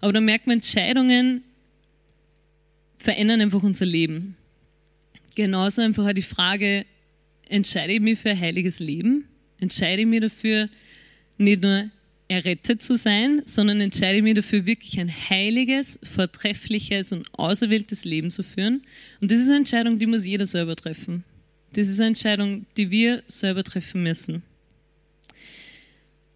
Aber 0.00 0.12
da 0.12 0.20
merkt 0.20 0.46
man, 0.46 0.54
Entscheidungen 0.54 1.42
verändern 2.98 3.40
einfach 3.40 3.62
unser 3.62 3.86
Leben. 3.86 4.36
Genauso 5.34 5.82
einfach 5.82 6.06
auch 6.06 6.12
die 6.12 6.22
Frage, 6.22 6.84
entscheide 7.48 7.92
ich 7.94 8.00
mich 8.00 8.18
für 8.18 8.30
ein 8.30 8.40
heiliges 8.40 8.80
Leben? 8.80 9.28
Entscheide 9.60 10.02
ich 10.02 10.08
mich 10.08 10.20
dafür, 10.20 10.68
nicht 11.36 11.62
nur 11.62 11.90
errettet 12.28 12.82
zu 12.82 12.94
sein, 12.94 13.42
sondern 13.46 13.80
entscheide 13.80 14.18
ich 14.18 14.22
mich 14.22 14.34
dafür, 14.34 14.66
wirklich 14.66 15.00
ein 15.00 15.10
heiliges, 15.10 15.98
vortreffliches 16.02 17.12
und 17.12 17.26
auserwähltes 17.32 18.04
Leben 18.04 18.30
zu 18.30 18.42
führen. 18.42 18.82
Und 19.20 19.30
das 19.30 19.38
ist 19.38 19.48
eine 19.48 19.58
Entscheidung, 19.58 19.98
die 19.98 20.06
muss 20.06 20.24
jeder 20.24 20.46
selber 20.46 20.76
treffen. 20.76 21.24
Das 21.72 21.88
ist 21.88 22.00
eine 22.00 22.08
Entscheidung, 22.08 22.66
die 22.76 22.90
wir 22.90 23.22
selber 23.26 23.64
treffen 23.64 24.02
müssen. 24.02 24.42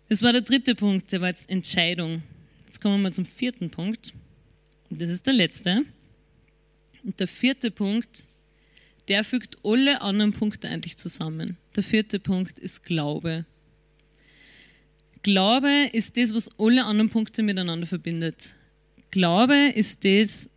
Das 0.09 0.23
war 0.23 0.33
der 0.33 0.43
dritte 0.43 0.75
Punkt, 0.75 1.13
der 1.13 1.21
war 1.21 1.29
jetzt 1.29 1.49
Entscheidung. 1.49 2.23
Jetzt 2.73 2.81
kommen 2.81 2.95
wir 2.95 3.03
mal 3.03 3.13
zum 3.13 3.27
vierten 3.27 3.69
Punkt. 3.69 4.15
Das 4.89 5.11
ist 5.11 5.27
der 5.27 5.35
letzte. 5.35 5.85
Und 7.05 7.21
der 7.21 7.29
vierte 7.29 7.71
Punkt, 7.71 8.23
der 9.09 9.25
fügt 9.25 9.59
alle 9.63 10.01
anderen 10.01 10.33
Punkte 10.33 10.71
eigentlich 10.71 10.97
zusammen. 10.97 11.59
Der 11.77 11.83
vierte 11.83 12.19
Punkt 12.19 12.59
ist 12.59 12.83
Glaube. 12.83 13.45
Glaube 15.23 15.91
ist 15.93 16.17
das, 16.17 16.33
was 16.33 16.49
alle 16.59 16.87
anderen 16.87 17.11
Punkte 17.11 17.43
miteinander 17.43 17.87
verbindet. 17.87 18.55
Glaube 19.11 19.69
ist 19.75 20.03
das, 20.07 20.49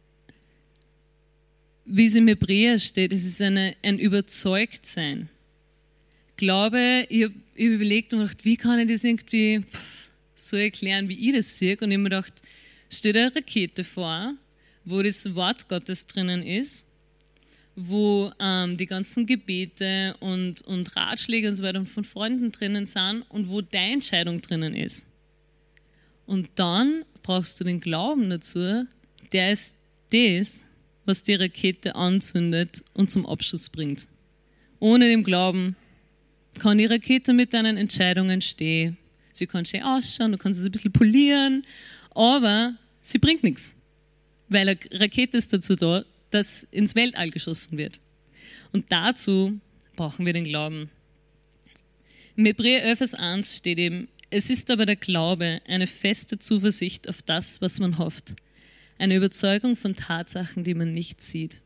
wie 1.84 2.06
es 2.06 2.15
im 2.15 2.30
Hebräer 2.30 2.80
steht, 2.80 3.12
es 3.12 3.25
ist 3.25 3.41
eine, 3.41 3.75
ein 3.84 3.99
Überzeugtsein. 3.99 5.28
Glaube, 6.38 7.08
ich 7.10 7.25
habe 7.25 7.34
hab 7.34 7.60
überlegt 7.60 8.13
und 8.13 8.21
gedacht, 8.21 8.45
wie 8.45 8.56
kann 8.56 8.80
ich 8.80 8.88
das 8.88 9.04
irgendwie, 9.04 9.60
pff, 9.60 9.94
so 10.36 10.58
erklären, 10.58 11.10
wie 11.10 11.30
ich 11.30 11.36
das 11.36 11.58
sehe. 11.58 11.78
Und 11.78 11.89
ich 11.89 11.95
habe 11.95 11.98
mir 11.98 12.10
gedacht, 12.10 12.34
stell 12.89 13.13
dir 13.13 13.21
eine 13.21 13.36
Rakete 13.36 13.84
vor, 13.84 14.34
wo 14.84 15.02
das 15.02 15.34
Wort 15.34 15.67
Gottes 15.67 16.06
drinnen 16.06 16.43
ist, 16.43 16.86
wo 17.76 18.32
ähm, 18.39 18.78
die 18.78 18.86
ganzen 18.86 19.26
Gebete 19.26 20.15
und, 20.19 20.62
und 20.62 20.95
Ratschläge 20.95 21.48
und 21.48 21.56
so 21.56 21.63
weiter 21.63 21.86
von 21.86 22.04
Freunden 22.04 22.52
drinnen 22.52 22.86
sind 22.86 23.24
und 23.30 23.50
wo 23.50 23.62
deine 23.62 23.93
Entscheidung 23.93 24.41
drinnen 24.41 24.76
ist. 24.76 25.08
Und 26.26 26.50
dann 26.56 27.04
brauchst 27.24 27.60
du 27.60 27.63
den 27.63 27.80
Glauben 27.80 28.30
dazu, 28.30 28.86
der 29.32 29.52
ist 29.52 29.76
das, 30.12 30.63
was 31.06 31.24
die 31.24 31.36
Rakete 31.36 31.95
anzündet 31.95 32.84
und 32.93 33.10
zum 33.10 33.26
Abschuss 33.26 33.69
bringt. 33.69 34.08
Ohne 34.80 35.08
den 35.08 35.24
Glauben 35.24 35.76
kann 36.60 36.78
die 36.78 36.86
Rakete 36.86 37.34
mit 37.34 37.54
deinen 37.54 37.78
Entscheidungen 37.78 38.41
stehen 38.41 38.98
Sie 39.36 39.48
kann 39.48 39.65
schön 39.65 39.84
ausschauen, 39.84 40.32
du 40.32 40.38
kannst 40.38 40.62
es 40.62 40.65
ein 40.65 40.71
bisschen 40.71 40.93
polieren, 40.93 41.63
aber 42.12 42.76
sie 43.02 43.17
bringt 43.17 43.43
nichts, 43.43 43.76
weil 44.48 44.69
eine 44.69 44.80
Rakete 44.91 45.36
ist 45.36 45.52
dazu 45.52 45.76
da, 45.76 46.06
dass 46.30 46.63
ins 46.71 46.95
Weltall 46.95 47.32
geschossen 47.32 47.78
wird. 47.78 48.00
Und 48.71 48.86
dazu 48.93 49.60
brauchen 49.98 50.26
wir 50.26 50.32
den 50.32 50.45
Glauben. 50.45 50.89
Im 52.38 52.45
Hebräer 52.45 52.84
11, 52.86 53.15
1 53.15 53.58
steht 53.58 53.78
eben, 53.78 54.08
es 54.30 54.50
ist 54.50 54.71
aber 54.71 54.86
der 54.86 54.95
Glaube, 54.95 55.62
eine 55.67 55.88
feste 55.88 56.39
Zuversicht 56.39 57.10
auf 57.10 57.21
das, 57.21 57.60
was 57.60 57.82
man 57.82 57.98
hofft, 57.98 58.36
eine 58.98 59.17
Überzeugung 59.17 59.76
von 59.76 59.98
Tatsachen, 59.98 60.63
die 60.63 60.76
man 60.76 60.93
nicht 60.93 61.21
sieht. 61.21 61.62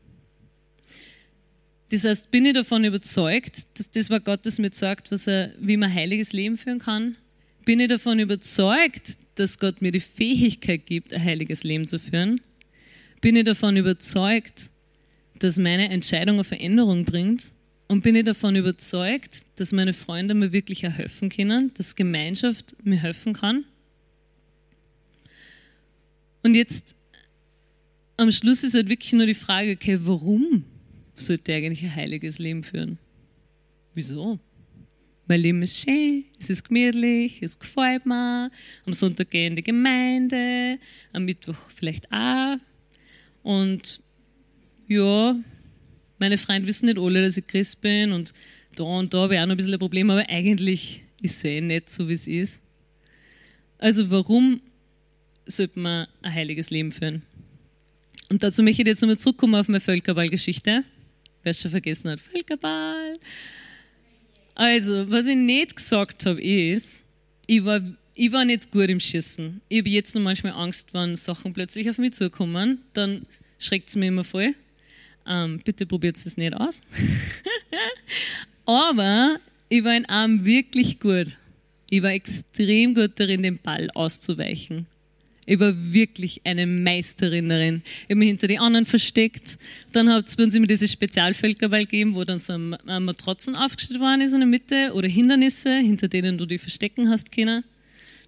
Das 1.90 2.02
heißt, 2.02 2.32
bin 2.32 2.46
ich 2.46 2.54
davon 2.54 2.82
überzeugt, 2.82 3.78
dass 3.78 3.92
das, 3.92 4.10
was 4.10 4.24
Gott 4.24 4.58
mir 4.58 4.72
sagt, 4.72 5.12
was 5.12 5.28
er, 5.28 5.54
wie 5.60 5.76
man 5.76 5.94
heiliges 5.94 6.32
Leben 6.32 6.56
führen 6.56 6.80
kann? 6.80 7.16
Bin 7.64 7.80
ich 7.80 7.88
davon 7.88 8.18
überzeugt, 8.18 9.18
dass 9.34 9.58
Gott 9.58 9.82
mir 9.82 9.92
die 9.92 10.00
Fähigkeit 10.00 10.86
gibt, 10.86 11.12
ein 11.12 11.22
heiliges 11.22 11.62
Leben 11.64 11.86
zu 11.86 11.98
führen? 11.98 12.40
Bin 13.20 13.36
ich 13.36 13.44
davon 13.44 13.76
überzeugt, 13.76 14.70
dass 15.38 15.58
meine 15.58 15.90
Entscheidung 15.90 16.36
eine 16.36 16.44
Veränderung 16.44 17.04
bringt? 17.04 17.52
Und 17.88 18.02
bin 18.02 18.14
ich 18.14 18.24
davon 18.24 18.54
überzeugt, 18.54 19.44
dass 19.56 19.72
meine 19.72 19.92
Freunde 19.92 20.34
mir 20.34 20.52
wirklich 20.52 20.84
helfen 20.84 21.28
können, 21.28 21.72
dass 21.74 21.96
Gemeinschaft 21.96 22.76
mir 22.84 22.98
helfen 22.98 23.32
kann? 23.32 23.64
Und 26.42 26.54
jetzt 26.54 26.94
am 28.16 28.30
Schluss 28.30 28.62
ist 28.62 28.74
halt 28.74 28.88
wirklich 28.88 29.12
nur 29.12 29.26
die 29.26 29.34
Frage, 29.34 29.72
okay, 29.72 29.98
warum 30.02 30.64
sollte 31.16 31.54
eigentlich 31.54 31.82
ein 31.82 31.94
heiliges 31.94 32.38
Leben 32.38 32.62
führen? 32.62 32.98
Wieso? 33.94 34.38
Mein 35.30 35.42
Leben 35.42 35.62
ist 35.62 35.78
schön, 35.78 36.24
es 36.40 36.50
ist 36.50 36.64
gemütlich, 36.64 37.40
es 37.40 37.56
gefällt 37.56 38.04
mir. 38.04 38.50
Am 38.84 38.92
Sonntag 38.92 39.30
gehe 39.30 39.42
ich 39.42 39.50
in 39.50 39.54
die 39.54 39.62
Gemeinde, 39.62 40.76
am 41.12 41.24
Mittwoch 41.24 41.54
vielleicht 41.72 42.10
auch. 42.10 42.56
Und 43.44 44.00
ja, 44.88 45.38
meine 46.18 46.36
Freunde 46.36 46.66
wissen 46.66 46.86
nicht 46.86 46.98
alle, 46.98 47.22
dass 47.22 47.36
ich 47.36 47.46
Christ 47.46 47.80
bin 47.80 48.10
und 48.10 48.32
da 48.74 48.82
und 48.82 49.14
da 49.14 49.18
habe 49.18 49.34
ich 49.34 49.40
auch 49.40 49.46
noch 49.46 49.52
ein 49.52 49.56
bisschen 49.56 49.72
ein 49.72 49.78
Problem, 49.78 50.10
aber 50.10 50.28
eigentlich 50.28 51.04
ist 51.22 51.36
es 51.36 51.44
eh 51.44 51.60
nicht 51.60 51.90
so, 51.90 52.08
wie 52.08 52.14
es 52.14 52.26
ist. 52.26 52.60
Also 53.78 54.10
warum 54.10 54.60
sollte 55.46 55.78
man 55.78 56.08
ein 56.22 56.34
heiliges 56.34 56.70
Leben 56.70 56.90
führen? 56.90 57.22
Und 58.30 58.42
dazu 58.42 58.64
möchte 58.64 58.82
ich 58.82 58.88
jetzt 58.88 59.00
nochmal 59.00 59.16
zurückkommen 59.16 59.54
auf 59.54 59.68
meine 59.68 59.78
Völkerball-Geschichte. 59.78 60.82
Wer 61.44 61.50
es 61.50 61.60
schon 61.60 61.70
vergessen 61.70 62.10
hat, 62.10 62.18
Völkerball. 62.18 63.14
Also, 64.54 65.10
was 65.10 65.26
ich 65.26 65.36
nicht 65.36 65.76
gesagt 65.76 66.26
habe, 66.26 66.40
ist, 66.40 67.04
ich 67.46 67.64
war, 67.64 67.80
ich 68.14 68.32
war 68.32 68.44
nicht 68.44 68.70
gut 68.70 68.90
im 68.90 69.00
Schießen. 69.00 69.60
Ich 69.68 69.78
habe 69.78 69.88
jetzt 69.88 70.14
noch 70.14 70.22
manchmal 70.22 70.52
Angst, 70.52 70.92
wenn 70.92 71.16
Sachen 71.16 71.52
plötzlich 71.52 71.88
auf 71.88 71.98
mich 71.98 72.12
zukommen, 72.12 72.82
dann 72.92 73.26
schreckt 73.58 73.88
es 73.88 73.96
mir 73.96 74.08
immer 74.08 74.24
voll. 74.24 74.54
Ähm, 75.26 75.60
bitte 75.64 75.86
probiert 75.86 76.16
es 76.16 76.36
nicht 76.36 76.54
aus. 76.54 76.80
Aber 78.66 79.36
ich 79.68 79.84
war 79.84 79.96
in 79.96 80.06
einem 80.06 80.44
wirklich 80.44 81.00
gut. 81.00 81.36
Ich 81.88 82.02
war 82.02 82.12
extrem 82.12 82.94
gut 82.94 83.12
darin, 83.16 83.42
den 83.42 83.58
Ball 83.58 83.90
auszuweichen. 83.94 84.86
Ich 85.50 85.58
war 85.58 85.74
wirklich 85.74 86.42
eine 86.44 86.64
Meisterin 86.64 87.48
darin. 87.48 87.82
Ich 88.02 88.10
habe 88.10 88.20
mich 88.20 88.28
hinter 88.28 88.46
die 88.46 88.60
anderen 88.60 88.86
versteckt. 88.86 89.58
Dann 89.90 90.08
hat 90.08 90.28
es 90.28 90.36
bei 90.36 90.44
uns 90.44 90.54
immer 90.54 90.68
diese 90.68 90.86
Spezialvölkerball 90.86 91.86
gegeben, 91.86 92.14
wo 92.14 92.22
dann 92.22 92.38
so 92.38 92.52
ein 92.52 92.76
Matratzen 93.04 93.56
aufgestellt 93.56 93.98
worden 93.98 94.20
ist 94.20 94.32
in 94.32 94.38
der 94.38 94.46
Mitte 94.46 94.92
oder 94.94 95.08
Hindernisse, 95.08 95.78
hinter 95.78 96.06
denen 96.06 96.38
du 96.38 96.46
dich 96.46 96.60
verstecken 96.60 97.10
hast 97.10 97.32
können. 97.32 97.64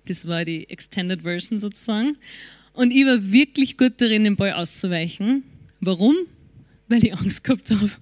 Das 0.07 0.27
war 0.27 0.45
die 0.45 0.69
Extended 0.69 1.23
Version 1.23 1.61
sozusagen. 1.61 2.15
Und 2.73 2.93
ich 2.93 3.07
war 3.07 3.31
wirklich 3.31 3.79
gut 3.79 3.93
darin, 3.99 4.25
den 4.25 4.35
Ball 4.35 4.55
auszuweichen. 4.55 5.45
Warum? 5.79 6.17
weil 6.89 7.05
ich 7.05 7.15
Angst 7.15 7.45
gehabt 7.45 7.71
habe. 7.71 7.89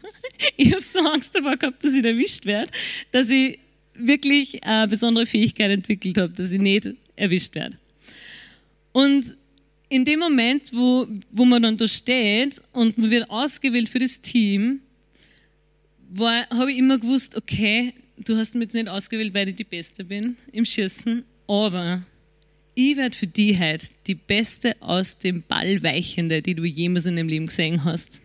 Ich 0.57 0.73
habe 0.73 0.81
so 0.81 1.01
Angst 1.01 1.35
davor 1.35 1.59
gehabt, 1.59 1.85
dass 1.85 1.93
ich 1.93 2.03
erwischt 2.03 2.47
werde, 2.47 2.73
dass 3.11 3.29
ich 3.29 3.59
wirklich 3.93 4.65
eine 4.65 4.89
besondere 4.89 5.27
Fähigkeit 5.27 5.71
entwickelt 5.71 6.17
habe, 6.17 6.33
dass 6.33 6.51
ich 6.51 6.61
nicht 6.61 6.89
erwischt 7.15 7.55
werde. 7.55 7.77
Und 8.93 9.37
in 9.89 10.05
dem 10.05 10.21
Moment, 10.21 10.71
wo, 10.73 11.07
wo 11.31 11.45
man 11.45 11.63
dann 11.63 11.77
da 11.77 11.89
steht 11.89 12.61
und 12.73 12.97
man 12.99 13.11
wird 13.11 13.31
ausgewählt 13.31 13.89
für 13.89 13.99
das 13.99 14.21
Team, 14.21 14.81
habe 16.19 16.73
ich 16.73 16.79
immer 16.79 16.99
gewusst, 16.99 17.37
okay, 17.37 17.95
du 18.17 18.37
hast 18.37 18.55
mich 18.55 18.67
jetzt 18.67 18.75
nicht 18.75 18.89
ausgewählt, 18.89 19.35
weil 19.35 19.49
ich 19.49 19.57
die 19.57 19.65
Beste 19.65 20.05
bin 20.05 20.37
im 20.53 20.65
Schießen, 20.65 21.25
aber 21.47 22.05
ich 22.75 22.97
werde 22.97 23.17
für 23.17 23.27
die 23.27 23.59
heute 23.59 23.89
die 24.07 24.15
Beste 24.15 24.77
aus 24.81 25.19
dem 25.19 25.43
Ball 25.43 25.83
weichende, 25.83 26.41
die 26.41 26.55
du 26.55 26.65
jemals 26.65 27.07
in 27.07 27.17
deinem 27.17 27.29
Leben 27.29 27.47
gesehen 27.47 27.85
hast. 27.85 28.21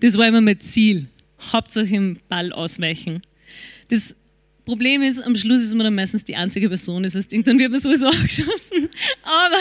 Das 0.00 0.16
war 0.16 0.28
immer 0.28 0.40
mein 0.40 0.60
Ziel. 0.60 1.06
Hauptsache 1.52 1.94
im 1.94 2.18
Ball 2.28 2.52
ausweichen. 2.52 3.22
Das 3.88 4.16
Problem 4.68 5.00
ist, 5.00 5.18
am 5.22 5.34
Schluss 5.34 5.62
ist 5.62 5.74
man 5.74 5.84
dann 5.84 5.94
meistens 5.94 6.24
die 6.24 6.36
einzige 6.36 6.68
Person, 6.68 7.02
das 7.02 7.26
Ding, 7.26 7.42
dann 7.42 7.58
wird 7.58 7.72
man 7.72 7.80
sowieso 7.80 8.06
auch 8.08 8.22
geschossen. 8.22 8.90
Aber, 9.22 9.60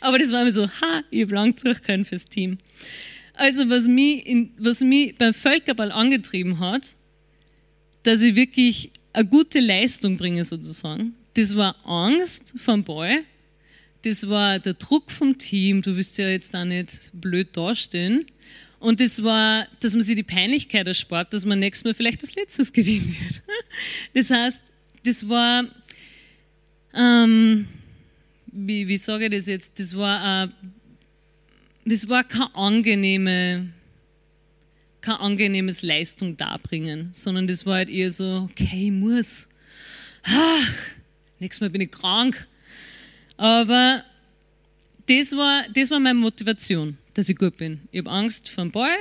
aber 0.00 0.18
das 0.20 0.30
war 0.30 0.44
mir 0.44 0.52
so, 0.52 0.68
ha, 0.68 1.02
ich 1.10 1.22
habe 1.22 1.34
lang 1.34 1.56
können 1.56 2.04
fürs 2.04 2.26
Team. 2.26 2.58
Also 3.34 3.68
was 3.68 3.88
mich, 3.88 4.24
in, 4.24 4.52
was 4.56 4.82
mich 4.82 5.18
beim 5.18 5.34
Völkerball 5.34 5.90
angetrieben 5.90 6.60
hat, 6.60 6.90
dass 8.04 8.20
ich 8.20 8.36
wirklich 8.36 8.92
eine 9.12 9.26
gute 9.26 9.58
Leistung 9.58 10.16
bringe 10.16 10.44
sozusagen, 10.44 11.16
das 11.34 11.56
war 11.56 11.74
Angst 11.84 12.54
vom 12.56 12.84
Ball, 12.84 13.24
das 14.02 14.28
war 14.28 14.60
der 14.60 14.74
Druck 14.74 15.10
vom 15.10 15.38
Team, 15.38 15.82
du 15.82 15.96
wirst 15.96 16.18
ja 16.18 16.28
jetzt 16.28 16.54
da 16.54 16.64
nicht 16.64 17.10
blöd 17.12 17.48
dastehen 17.56 18.26
und 18.80 18.98
das 18.98 19.22
war, 19.22 19.68
dass 19.80 19.92
man 19.92 20.00
sich 20.00 20.16
die 20.16 20.22
Peinlichkeit 20.22 20.86
erspart, 20.86 21.32
dass 21.34 21.44
man 21.44 21.58
nächstes 21.58 21.84
Mal 21.84 21.94
vielleicht 21.94 22.22
das 22.22 22.34
Letztes 22.34 22.72
gewinnen 22.72 23.16
wird. 23.20 23.42
Das 24.14 24.30
heißt, 24.30 24.62
das 25.04 25.28
war, 25.28 25.64
ähm, 26.94 27.68
wie, 28.46 28.88
wie 28.88 28.96
sage 28.96 29.26
ich 29.26 29.30
das 29.30 29.46
jetzt, 29.46 29.78
das 29.78 29.96
war, 29.96 30.44
äh, 30.44 30.48
das 31.84 32.08
war 32.08 32.24
keine 32.24 32.54
angenehme, 32.54 33.70
kein 35.02 35.16
angenehmes 35.16 35.82
Leistung 35.82 36.36
darbringen, 36.36 37.10
sondern 37.12 37.46
das 37.46 37.66
war 37.66 37.76
halt 37.76 37.90
eher 37.90 38.10
so, 38.10 38.48
okay, 38.50 38.86
ich 38.86 38.92
muss. 38.92 39.48
Ach, 40.22 40.76
nächstes 41.38 41.60
Mal 41.60 41.70
bin 41.70 41.82
ich 41.82 41.90
krank. 41.90 42.46
Aber 43.36 44.04
das 45.06 45.32
war, 45.32 45.64
das 45.74 45.90
war 45.90 46.00
meine 46.00 46.18
Motivation 46.18 46.96
dass 47.14 47.28
ich 47.28 47.36
gut 47.36 47.56
bin. 47.56 47.80
Ich 47.90 47.98
habe 47.98 48.10
Angst 48.10 48.48
vor 48.48 48.64
dem 48.64 48.70
Ball 48.70 48.96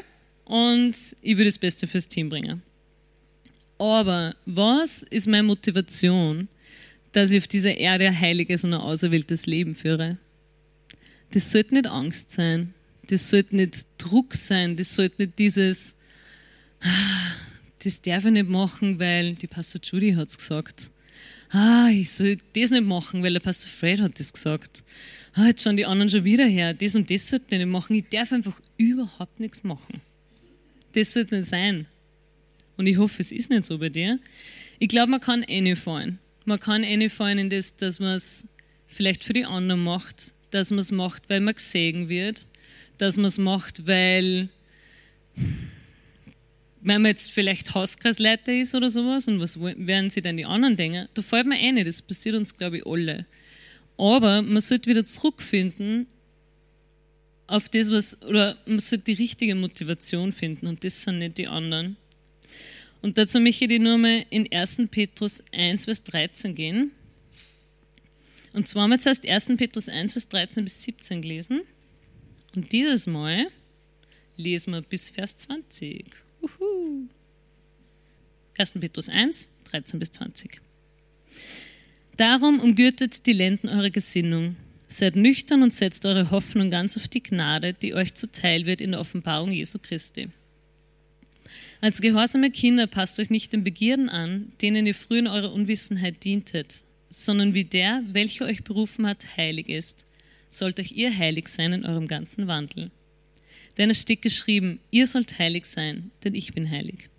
und 0.46 0.94
ich 1.22 1.38
will 1.38 1.46
das 1.46 1.58
Beste 1.58 1.88
fürs 1.88 2.08
Team 2.08 2.30
bringen. 2.30 2.62
Aber 3.78 4.36
was 4.46 5.04
ist 5.04 5.28
meine 5.28 5.44
Motivation, 5.44 6.50
dass 7.12 7.32
ich 7.32 7.42
auf 7.42 7.48
dieser 7.48 7.78
Erde 7.78 8.08
ein 8.08 8.20
heiliges 8.20 8.64
und 8.64 8.74
ein 8.74 8.82
auserwähltes 8.82 9.46
Leben 9.46 9.76
führe? 9.76 10.18
Das 11.32 11.52
sollte 11.52 11.76
nicht 11.76 11.88
Angst 11.88 12.32
sein. 12.32 12.74
Das 13.08 13.30
sollte 13.30 13.56
nicht 13.56 13.88
Druck 13.98 14.36
sein. 14.36 14.76
Das 14.76 14.96
sollte 14.96 15.22
nicht 15.22 15.40
dieses, 15.40 15.96
das 17.84 18.02
darf 18.02 18.26
ich 18.26 18.32
nicht 18.32 18.50
machen, 18.50 19.00
weil 19.00 19.36
die 19.36 19.48
Pastor 19.48 19.80
Judy 19.82 20.14
hat 20.14 20.28
es 20.28 20.38
gesagt. 20.38 20.92
Ah, 21.52 21.88
ich 21.90 22.12
soll 22.12 22.38
das 22.54 22.72
nicht 22.72 22.84
machen, 22.84 23.24
weil 23.24 23.34
der 23.34 23.40
Pastor 23.40 23.70
Fred 23.70 24.02
hat 24.02 24.20
das 24.20 24.34
gesagt 24.34 24.84
ah, 25.34 25.48
jetzt 25.48 25.64
schauen 25.64 25.78
die 25.78 25.86
anderen 25.86 26.10
schon 26.10 26.24
wieder 26.24 26.46
her, 26.46 26.74
das 26.74 26.96
und 26.96 27.10
das 27.10 27.28
sollte 27.28 27.46
ich 27.50 27.58
nicht 27.60 27.68
machen. 27.68 27.96
Ich 27.96 28.06
darf 28.10 28.32
einfach 28.32 28.60
überhaupt 28.78 29.40
nichts 29.40 29.64
machen. 29.64 30.02
Das 30.94 31.14
sollte 31.14 31.38
nicht 31.38 31.50
sein. 31.50 31.86
Und 32.78 32.88
ich 32.88 32.98
hoffe, 32.98 33.22
es 33.22 33.32
ist 33.32 33.50
nicht 33.50 33.64
so 33.64 33.78
bei 33.78 33.90
dir. 33.90 34.20
Ich 34.80 34.88
glaube, 34.88 35.12
man 35.12 35.20
kann 35.20 35.44
eh 35.44 35.62
nicht 35.62 35.82
fallen. 35.82 36.20
Man 36.46 36.60
kann 36.60 36.84
eh 36.84 36.98
nicht 36.98 37.14
fallen 37.14 37.38
in 37.38 37.50
das, 37.50 37.76
dass 37.76 38.00
man 38.00 38.16
es 38.16 38.48
vielleicht 38.88 39.24
für 39.24 39.34
die 39.34 39.46
anderen 39.46 39.84
macht, 39.84 40.34
dass 40.52 40.72
man 40.72 40.80
es 40.80 40.92
macht, 40.92 41.30
weil 41.30 41.42
man 41.42 41.56
gesehen 41.56 42.10
wird, 42.10 42.48
dass 42.98 43.18
man 43.18 43.26
es 43.26 43.38
macht, 43.38 43.86
weil, 43.86 44.50
wenn 46.82 47.02
man 47.02 47.12
jetzt 47.12 47.32
vielleicht 47.32 47.76
Hauskreisleiter 47.76 48.54
ist 48.54 48.74
oder 48.74 48.90
sowas 48.90 49.28
und 49.28 49.40
was 49.40 49.60
werden 49.60 50.10
sie 50.10 50.22
dann 50.22 50.38
die 50.38 50.46
anderen 50.46 50.76
denken, 50.76 51.08
da 51.14 51.22
fällt 51.22 51.46
man 51.46 51.58
eh 51.58 51.72
nicht. 51.72 51.88
Das 51.88 52.02
passiert 52.02 52.36
uns, 52.36 52.58
glaube 52.58 52.78
ich, 52.78 52.86
alle. 52.86 53.26
Aber 54.00 54.42
man 54.42 54.62
sollte 54.62 54.90
wieder 54.90 55.04
zurückfinden 55.04 56.08
auf 57.48 57.68
das, 57.68 57.92
was, 57.92 58.22
oder 58.22 58.58
man 58.66 58.80
sollte 58.80 59.04
die 59.04 59.22
richtige 59.22 59.56
Motivation 59.56 60.32
finden 60.32 60.68
und 60.68 60.86
das 60.86 61.04
sind 61.04 61.20
nicht 61.20 61.38
die 61.38 61.50
anderen. 61.50 61.98
Und 63.02 63.18
dazu 63.18 63.42
möchte 63.42 63.66
ich 63.66 63.82
nur 63.82 63.98
mal 63.98 64.26
in 64.30 64.50
1. 64.50 64.84
Petrus 64.90 65.44
1, 65.52 65.84
Vers 65.84 66.04
13 66.06 66.56
gehen. 66.56 66.92
Und 68.54 68.70
zwar 68.70 68.84
haben 68.84 68.92
wir 68.92 69.00
zuerst 69.00 69.28
1. 69.28 69.48
Petrus 69.58 69.90
1, 69.90 70.14
Vers 70.14 70.30
13 70.30 70.64
bis 70.64 70.82
17 70.84 71.22
gelesen. 71.22 71.62
Und 72.56 72.72
dieses 72.72 73.06
Mal 73.06 73.48
lesen 74.38 74.72
wir 74.72 74.82
bis 74.82 75.10
Vers 75.10 75.36
20. 75.36 76.06
Uhu. 76.42 77.10
1. 78.58 78.74
Petrus 78.80 79.10
1, 79.10 79.50
13 79.66 80.00
bis 80.00 80.12
20. 80.12 80.62
Darum 82.20 82.60
umgürtet 82.60 83.26
die 83.28 83.32
Lenden 83.32 83.70
eure 83.70 83.92
Gesinnung. 83.92 84.58
Seid 84.90 85.16
nüchtern 85.16 85.64
und 85.64 85.72
setzt 85.72 86.06
eure 86.06 86.32
Hoffnung 86.32 86.70
ganz 86.70 86.98
auf 86.98 87.08
die 87.08 87.24
Gnade, 87.24 87.72
die 87.72 87.94
euch 87.94 88.14
zuteil 88.14 88.66
wird 88.66 88.82
in 88.82 88.92
der 88.92 89.00
Offenbarung 89.00 89.54
Jesu 89.54 89.80
Christi. 89.80 90.28
Als 91.80 92.02
gehorsame 92.02 92.52
Kinder 92.52 92.88
passt 92.88 93.22
euch 93.22 93.30
nicht 93.30 93.54
den 93.54 93.64
Begierden 93.64 94.10
an, 94.10 94.52
denen 94.62 94.86
ihr 94.86 94.96
früher 94.96 95.20
in 95.20 95.28
eurer 95.28 95.54
Unwissenheit 95.54 96.22
dientet, 96.26 96.84
sondern 97.10 97.54
wie 97.54 97.64
der, 97.64 98.04
welcher 98.12 98.48
euch 98.48 98.66
berufen 98.66 99.08
hat, 99.08 99.38
heilig 99.38 99.70
ist, 99.70 100.06
sollt 100.50 100.78
euch 100.82 100.92
ihr 100.92 101.18
heilig 101.18 101.48
sein 101.48 101.72
in 101.72 101.86
eurem 101.86 102.10
ganzen 102.10 102.48
Wandel. 102.48 102.92
Denn 103.78 103.90
es 103.90 104.02
steht 104.02 104.22
geschrieben, 104.22 104.82
ihr 104.92 105.08
sollt 105.08 105.40
heilig 105.40 105.68
sein, 105.68 106.12
denn 106.26 106.36
ich 106.36 106.54
bin 106.54 106.70
heilig. 106.70 107.10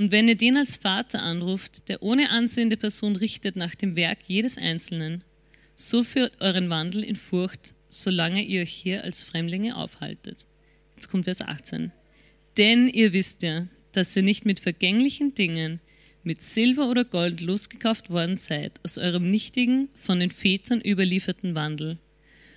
Und 0.00 0.12
wenn 0.12 0.28
ihr 0.28 0.34
den 0.34 0.56
als 0.56 0.78
Vater 0.78 1.20
anruft, 1.20 1.90
der 1.90 2.02
ohne 2.02 2.30
ansehende 2.30 2.78
Person 2.78 3.16
richtet 3.16 3.54
nach 3.54 3.74
dem 3.74 3.96
Werk 3.96 4.20
jedes 4.26 4.56
Einzelnen, 4.56 5.22
so 5.74 6.04
führt 6.04 6.40
euren 6.40 6.70
Wandel 6.70 7.04
in 7.04 7.16
Furcht, 7.16 7.74
solange 7.86 8.42
ihr 8.42 8.62
euch 8.62 8.72
hier 8.72 9.04
als 9.04 9.22
Fremdlinge 9.22 9.76
aufhaltet. 9.76 10.46
Jetzt 10.96 11.10
kommt 11.10 11.26
Vers 11.26 11.42
18. 11.42 11.92
Denn 12.56 12.88
ihr 12.88 13.12
wisst 13.12 13.42
ja, 13.42 13.66
dass 13.92 14.16
ihr 14.16 14.22
nicht 14.22 14.46
mit 14.46 14.58
vergänglichen 14.58 15.34
Dingen, 15.34 15.80
mit 16.22 16.40
Silber 16.40 16.88
oder 16.88 17.04
Gold 17.04 17.42
losgekauft 17.42 18.08
worden 18.08 18.38
seid, 18.38 18.80
aus 18.82 18.96
eurem 18.96 19.30
nichtigen, 19.30 19.90
von 20.02 20.18
den 20.18 20.30
Vätern 20.30 20.80
überlieferten 20.82 21.54
Wandel, 21.54 21.98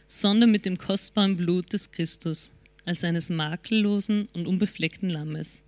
sondern 0.07 0.49
mit 0.49 0.65
dem 0.65 0.77
kostbaren 0.77 1.35
Blut 1.35 1.73
des 1.73 1.91
Christus, 1.91 2.53
als 2.85 3.03
eines 3.03 3.29
makellosen 3.29 4.29
und 4.31 4.47
unbefleckten 4.47 5.09
Lammes. 5.09 5.61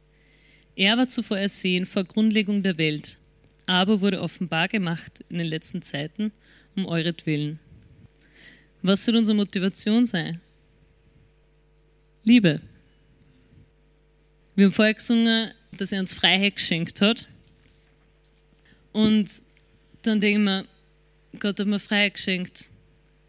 Er 0.75 0.97
war 0.97 1.07
zuvor 1.07 1.37
ersehen 1.37 1.85
vor 1.85 2.03
Grundlegung 2.03 2.61
der 2.61 2.77
Welt, 2.77 3.17
aber 3.65 4.01
wurde 4.01 4.21
offenbar 4.21 4.67
gemacht 4.67 5.23
in 5.29 5.37
den 5.37 5.47
letzten 5.47 5.81
Zeiten 5.81 6.33
um 6.75 6.85
euretwillen. 6.85 7.59
Was 8.81 9.05
soll 9.05 9.15
unsere 9.15 9.37
Motivation 9.37 10.05
sein? 10.05 10.41
Liebe. 12.23 12.59
Wir 14.55 14.65
haben 14.65 14.73
vorher 14.73 14.93
gesungen, 14.93 15.51
dass 15.71 15.91
er 15.91 15.99
uns 16.01 16.13
Freiheit 16.13 16.55
geschenkt 16.55 17.01
hat. 17.01 17.27
Und 18.91 19.29
dann 20.01 20.19
denke 20.21 20.39
ich 20.39 20.45
mir, 20.45 20.65
Gott 21.39 21.59
hat 21.59 21.67
mir 21.67 21.79
Freiheit 21.79 22.15
geschenkt. 22.15 22.69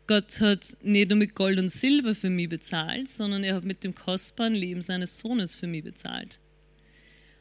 Gott 0.06 0.40
hat 0.40 0.76
nicht 0.82 1.10
nur 1.10 1.18
mit 1.18 1.34
Gold 1.34 1.58
und 1.58 1.68
Silber 1.68 2.14
für 2.14 2.30
mich 2.30 2.48
bezahlt, 2.48 3.08
sondern 3.08 3.42
er 3.42 3.56
hat 3.56 3.64
mit 3.64 3.82
dem 3.82 3.94
kostbaren 3.94 4.54
Leben 4.54 4.80
seines 4.80 5.18
Sohnes 5.18 5.54
für 5.54 5.66
mich 5.66 5.82
bezahlt. 5.82 6.38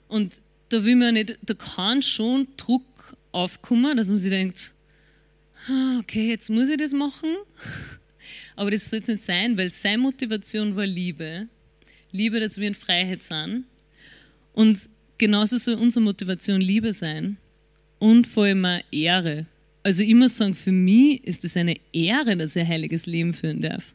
Und 0.08 0.42
da 0.70 0.84
will 0.84 0.96
man 0.96 1.14
nicht, 1.14 1.38
da 1.42 1.54
kann 1.54 2.02
schon 2.02 2.48
Druck 2.58 3.18
aufkommen, 3.32 3.98
dass 3.98 4.08
man 4.08 4.18
sich 4.18 4.32
denkt, 4.32 4.74
ah, 5.68 6.00
okay, 6.00 6.30
jetzt 6.30 6.50
muss 6.50 6.70
ich 6.70 6.78
das 6.78 6.94
machen. 6.94 7.36
Aber 8.56 8.72
das 8.72 8.90
soll 8.90 9.00
es 9.00 9.08
nicht 9.08 9.24
sein, 9.24 9.58
weil 9.58 9.70
seine 9.70 9.98
Motivation 9.98 10.76
war 10.76 10.86
Liebe. 10.86 11.48
Liebe, 12.12 12.40
dass 12.40 12.58
wir 12.58 12.68
in 12.68 12.76
Freiheit 12.76 13.24
sind. 13.24 13.66
Und 14.54 14.90
genauso 15.18 15.58
soll 15.58 15.76
unsere 15.76 16.04
Motivation 16.04 16.62
Liebe 16.62 16.94
sein 16.94 17.38
und 18.00 18.26
vor 18.26 18.46
allem 18.46 18.66
auch 18.66 18.80
Ehre. 18.92 19.46
Also 19.84 20.02
ich 20.02 20.16
muss 20.16 20.38
sagen, 20.38 20.56
für 20.56 20.72
mich 20.72 21.24
ist 21.26 21.46
es 21.46 21.58
eine 21.58 21.76
Ehre, 21.92 22.38
dass 22.38 22.56
ich 22.56 22.62
ein 22.62 22.68
heiliges 22.68 23.06
Leben 23.06 23.34
führen 23.34 23.62
darf. 23.62 23.94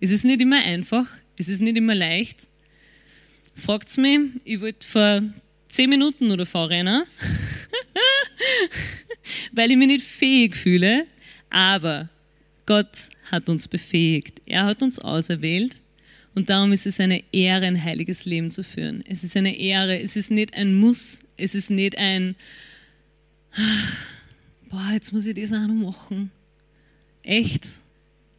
Es 0.00 0.10
ist 0.10 0.24
nicht 0.24 0.40
immer 0.40 0.62
einfach, 0.62 1.08
es 1.36 1.48
ist 1.48 1.60
nicht 1.60 1.76
immer 1.76 1.94
leicht. 1.94 2.48
Fragt's 3.54 3.96
mich, 3.96 4.20
ich 4.44 4.60
wollte 4.60 4.86
vor 4.86 5.22
zehn 5.68 5.90
Minuten 5.90 6.30
oder 6.30 6.46
vorrennen, 6.46 7.04
weil 9.52 9.70
ich 9.70 9.76
mich 9.76 9.88
nicht 9.88 10.06
fähig 10.06 10.56
fühle, 10.56 11.06
aber 11.50 12.08
Gott 12.66 13.10
hat 13.30 13.48
uns 13.48 13.68
befähigt. 13.68 14.40
Er 14.46 14.64
hat 14.64 14.82
uns 14.82 14.98
auserwählt 14.98 15.76
und 16.34 16.50
darum 16.50 16.72
ist 16.72 16.86
es 16.86 17.00
eine 17.00 17.22
Ehre, 17.32 17.66
ein 17.66 17.82
heiliges 17.82 18.24
Leben 18.24 18.50
zu 18.50 18.62
führen. 18.62 19.02
Es 19.06 19.24
ist 19.24 19.36
eine 19.36 19.56
Ehre, 19.56 20.00
es 20.00 20.16
ist 20.16 20.30
nicht 20.30 20.54
ein 20.54 20.74
Muss, 20.74 21.22
es 21.36 21.54
ist 21.54 21.70
nicht 21.70 21.96
ein, 21.98 22.36
boah, 24.70 24.90
jetzt 24.92 25.12
muss 25.12 25.26
ich 25.26 25.34
das 25.34 25.52
auch 25.52 25.66
noch 25.66 25.92
machen. 25.92 26.30
Echt? 27.22 27.66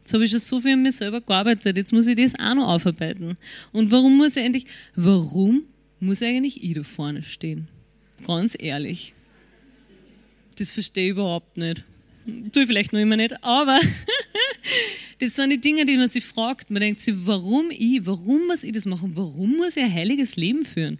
Jetzt 0.00 0.14
habe 0.14 0.24
ich 0.24 0.30
schon 0.30 0.40
so 0.40 0.60
viel 0.60 0.72
an 0.72 0.82
mir 0.82 0.92
selber 0.92 1.20
gearbeitet, 1.20 1.76
jetzt 1.76 1.92
muss 1.92 2.06
ich 2.06 2.16
das 2.16 2.34
auch 2.38 2.54
noch 2.54 2.68
aufarbeiten. 2.68 3.36
Und 3.72 3.90
warum 3.90 4.16
muss 4.16 4.36
ich 4.36 4.44
endlich, 4.44 4.66
warum 4.94 5.64
muss 6.00 6.22
eigentlich 6.22 6.62
ich 6.62 6.74
da 6.74 6.82
vorne 6.82 7.22
stehen? 7.22 7.68
Ganz 8.26 8.56
ehrlich. 8.58 9.14
Das 10.56 10.70
verstehe 10.70 11.06
ich 11.06 11.10
überhaupt 11.10 11.56
nicht. 11.56 11.84
Tue 12.52 12.62
ich 12.62 12.68
vielleicht 12.68 12.92
noch 12.92 13.00
immer 13.00 13.16
nicht, 13.16 13.42
aber 13.42 13.80
das 15.18 15.34
sind 15.34 15.50
die 15.50 15.60
Dinge, 15.60 15.86
die 15.86 15.96
man 15.96 16.08
sich 16.08 16.24
fragt. 16.24 16.70
Man 16.70 16.80
denkt 16.80 17.00
sich, 17.00 17.14
warum 17.18 17.70
ich, 17.70 18.04
warum 18.04 18.46
muss 18.46 18.64
ich 18.64 18.72
das 18.72 18.86
machen? 18.86 19.16
Warum 19.16 19.56
muss 19.56 19.76
ich 19.76 19.82
ein 19.82 19.92
heiliges 19.92 20.36
Leben 20.36 20.64
führen? 20.64 20.98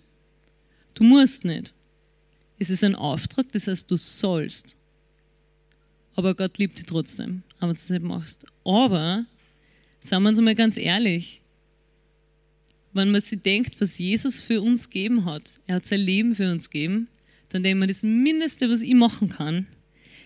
Du 0.94 1.04
musst 1.04 1.44
nicht. 1.44 1.72
Es 2.58 2.70
ist 2.70 2.84
ein 2.84 2.94
Auftrag, 2.94 3.50
das 3.52 3.66
heißt, 3.66 3.90
du 3.90 3.96
sollst. 3.96 4.76
Aber 6.14 6.34
Gott 6.34 6.58
liebt 6.58 6.78
dich 6.78 6.86
trotzdem, 6.86 7.42
wenn 7.58 7.68
du 7.68 7.74
das 7.74 7.88
nicht 7.88 8.02
machst. 8.02 8.44
Aber, 8.64 9.24
sagen 10.00 10.22
wir 10.24 10.28
uns 10.30 10.40
mal 10.40 10.54
ganz 10.54 10.76
ehrlich, 10.76 11.39
wenn 12.92 13.10
man 13.10 13.20
sich 13.20 13.40
denkt, 13.40 13.80
was 13.80 13.98
Jesus 13.98 14.40
für 14.40 14.60
uns 14.60 14.90
gegeben 14.90 15.24
hat, 15.24 15.60
er 15.66 15.76
hat 15.76 15.86
sein 15.86 16.00
Leben 16.00 16.34
für 16.34 16.50
uns 16.50 16.70
gegeben, 16.70 17.08
dann 17.50 17.62
denkt 17.62 17.78
man, 17.78 17.88
das 17.88 18.02
Mindeste, 18.02 18.70
was 18.70 18.80
ich 18.80 18.94
machen 18.94 19.28
kann, 19.28 19.66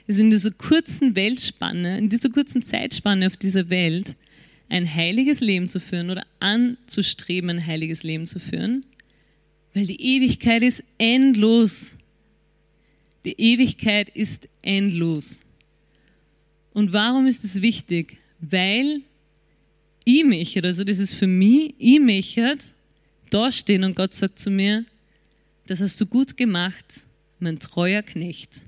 ist 0.07 0.19
in 0.19 0.31
dieser 0.31 0.51
kurzen 0.51 1.17
Weltspanne, 1.17 1.99
in 1.99 2.09
dieser 2.09 2.31
kurzen 2.31 2.63
Zeitspanne 2.63 3.27
auf 3.27 3.37
dieser 3.37 3.71
Welt, 3.71 4.17
ein 4.69 4.93
heiliges 4.93 5.41
Leben 5.41 5.69
zu 5.69 5.81
führen 5.81 6.11
oder 6.11 6.27
anzustreben, 6.41 7.51
ein 7.51 7.67
heiliges 7.67 8.03
Leben 8.03 8.27
zu 8.27 8.39
führen, 8.39 8.85
weil 9.73 9.87
die 9.87 10.01
Ewigkeit 10.01 10.63
ist 10.63 10.83
endlos. 10.99 11.97
Die 13.25 13.39
Ewigkeit 13.39 14.09
ist 14.11 14.49
endlos. 14.63 15.41
Und 16.73 16.93
warum 16.93 17.27
ist 17.27 17.45
es 17.45 17.63
wichtig? 17.63 18.19
Weil 18.41 19.03
ich 20.05 20.25
möchte, 20.25 20.63
also 20.63 20.85
das 20.85 20.99
ist 20.99 21.15
für 21.15 21.27
mich, 21.27 21.75
ich 21.79 22.01
möchte 22.01 22.57
da 23.31 23.51
stehen 23.51 23.85
und 23.85 23.97
Gott 23.97 24.15
sagt 24.15 24.39
zu 24.39 24.51
mir, 24.51 24.85
das 25.67 25.81
hast 25.81 26.01
du 26.01 26.07
gut 26.07 26.37
gemacht, 26.37 27.05
mein 27.39 27.59
treuer 27.59 28.03
Knecht. 28.03 28.63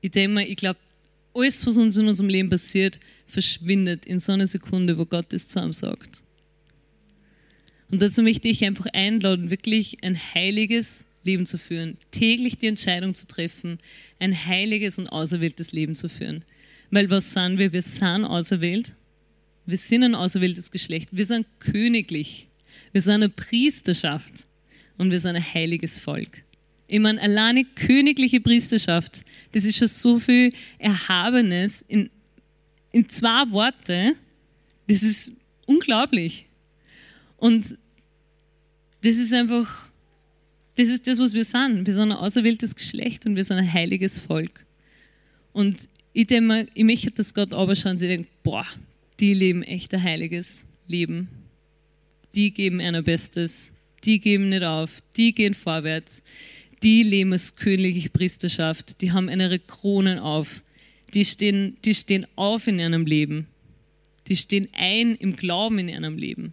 Ich 0.00 0.12
denke 0.12 0.34
mal, 0.34 0.44
ich 0.44 0.56
glaube, 0.56 0.78
alles, 1.34 1.66
was 1.66 1.76
uns 1.76 1.96
in 1.96 2.06
unserem 2.06 2.28
Leben 2.28 2.48
passiert, 2.48 3.00
verschwindet 3.26 4.06
in 4.06 4.18
so 4.18 4.32
einer 4.32 4.46
Sekunde, 4.46 4.96
wo 4.96 5.04
Gott 5.04 5.32
es 5.32 5.48
zu 5.48 5.60
einem 5.60 5.72
sagt. 5.72 6.22
Und 7.90 8.00
dazu 8.00 8.22
möchte 8.22 8.48
ich 8.48 8.64
einfach 8.64 8.86
einladen, 8.92 9.50
wirklich 9.50 10.02
ein 10.02 10.16
heiliges 10.16 11.04
Leben 11.24 11.46
zu 11.46 11.58
führen, 11.58 11.96
täglich 12.10 12.58
die 12.58 12.66
Entscheidung 12.66 13.14
zu 13.14 13.26
treffen, 13.26 13.78
ein 14.18 14.46
heiliges 14.46 14.98
und 14.98 15.08
auserwähltes 15.08 15.72
Leben 15.72 15.94
zu 15.94 16.08
führen. 16.08 16.44
Weil 16.90 17.10
was 17.10 17.32
sind 17.32 17.58
wir? 17.58 17.72
Wir 17.72 17.82
sind 17.82 18.24
auserwählt. 18.24 18.94
Wir 19.66 19.76
sind 19.76 20.02
ein 20.02 20.14
auserwähltes 20.14 20.70
Geschlecht. 20.70 21.08
Wir 21.12 21.26
sind 21.26 21.46
königlich. 21.58 22.48
Wir 22.92 23.00
sind 23.00 23.14
eine 23.14 23.28
Priesterschaft. 23.28 24.46
Und 24.98 25.10
wir 25.10 25.18
sind 25.18 25.36
ein 25.36 25.54
heiliges 25.54 25.98
Volk. 25.98 26.42
Ich 26.86 27.00
meine, 27.00 27.20
alleine 27.20 27.64
königliche 27.64 28.40
Priesterschaft, 28.40 29.24
das 29.52 29.64
ist 29.64 29.78
schon 29.78 29.88
so 29.88 30.18
viel 30.18 30.52
Erhabenes 30.78 31.82
in, 31.88 32.10
in 32.92 33.08
zwei 33.08 33.50
Worte. 33.50 34.14
Das 34.86 35.02
ist 35.02 35.32
unglaublich. 35.66 36.46
Und 37.36 37.76
das 39.00 39.16
ist 39.16 39.32
einfach, 39.32 39.88
das 40.76 40.88
ist 40.88 41.06
das, 41.06 41.18
was 41.18 41.32
wir 41.32 41.44
sind. 41.44 41.86
Wir 41.86 41.94
sind 41.94 42.12
ein 42.12 42.12
auserwähltes 42.12 42.76
Geschlecht 42.76 43.26
und 43.26 43.34
wir 43.34 43.44
sind 43.44 43.58
ein 43.58 43.72
heiliges 43.72 44.20
Volk. 44.20 44.64
Und 45.52 45.88
ich 46.12 46.26
denke 46.26 46.46
mir, 46.46 46.66
ich 46.74 46.84
möchte, 46.84 47.10
dass 47.10 47.34
Gott 47.34 47.52
aber 47.52 47.74
schauen, 47.74 47.98
sie 47.98 48.08
denkt, 48.08 48.30
boah, 48.42 48.66
die 49.20 49.34
leben 49.34 49.62
echt 49.62 49.94
ein 49.94 50.02
heiliges 50.02 50.64
Leben. 50.86 51.28
Die 52.34 52.52
geben 52.52 52.80
einer 52.80 53.02
Bestes. 53.02 53.72
Die 54.04 54.18
geben 54.18 54.48
nicht 54.48 54.64
auf. 54.64 55.02
Die 55.16 55.34
gehen 55.34 55.54
vorwärts 55.54 56.22
die 56.84 57.02
leben 57.02 57.32
als 57.32 57.56
königliche 57.56 58.10
Priesterschaft, 58.10 59.00
die 59.00 59.10
haben 59.10 59.28
ihre 59.28 59.58
Kronen 59.58 60.18
auf, 60.18 60.62
die 61.14 61.24
stehen, 61.24 61.78
die 61.84 61.94
stehen 61.94 62.26
auf 62.36 62.66
in 62.66 62.78
ihrem 62.78 63.06
Leben, 63.06 63.48
die 64.28 64.36
stehen 64.36 64.68
ein 64.72 65.16
im 65.16 65.34
Glauben 65.34 65.78
in 65.78 65.88
ihrem 65.88 66.18
Leben. 66.18 66.52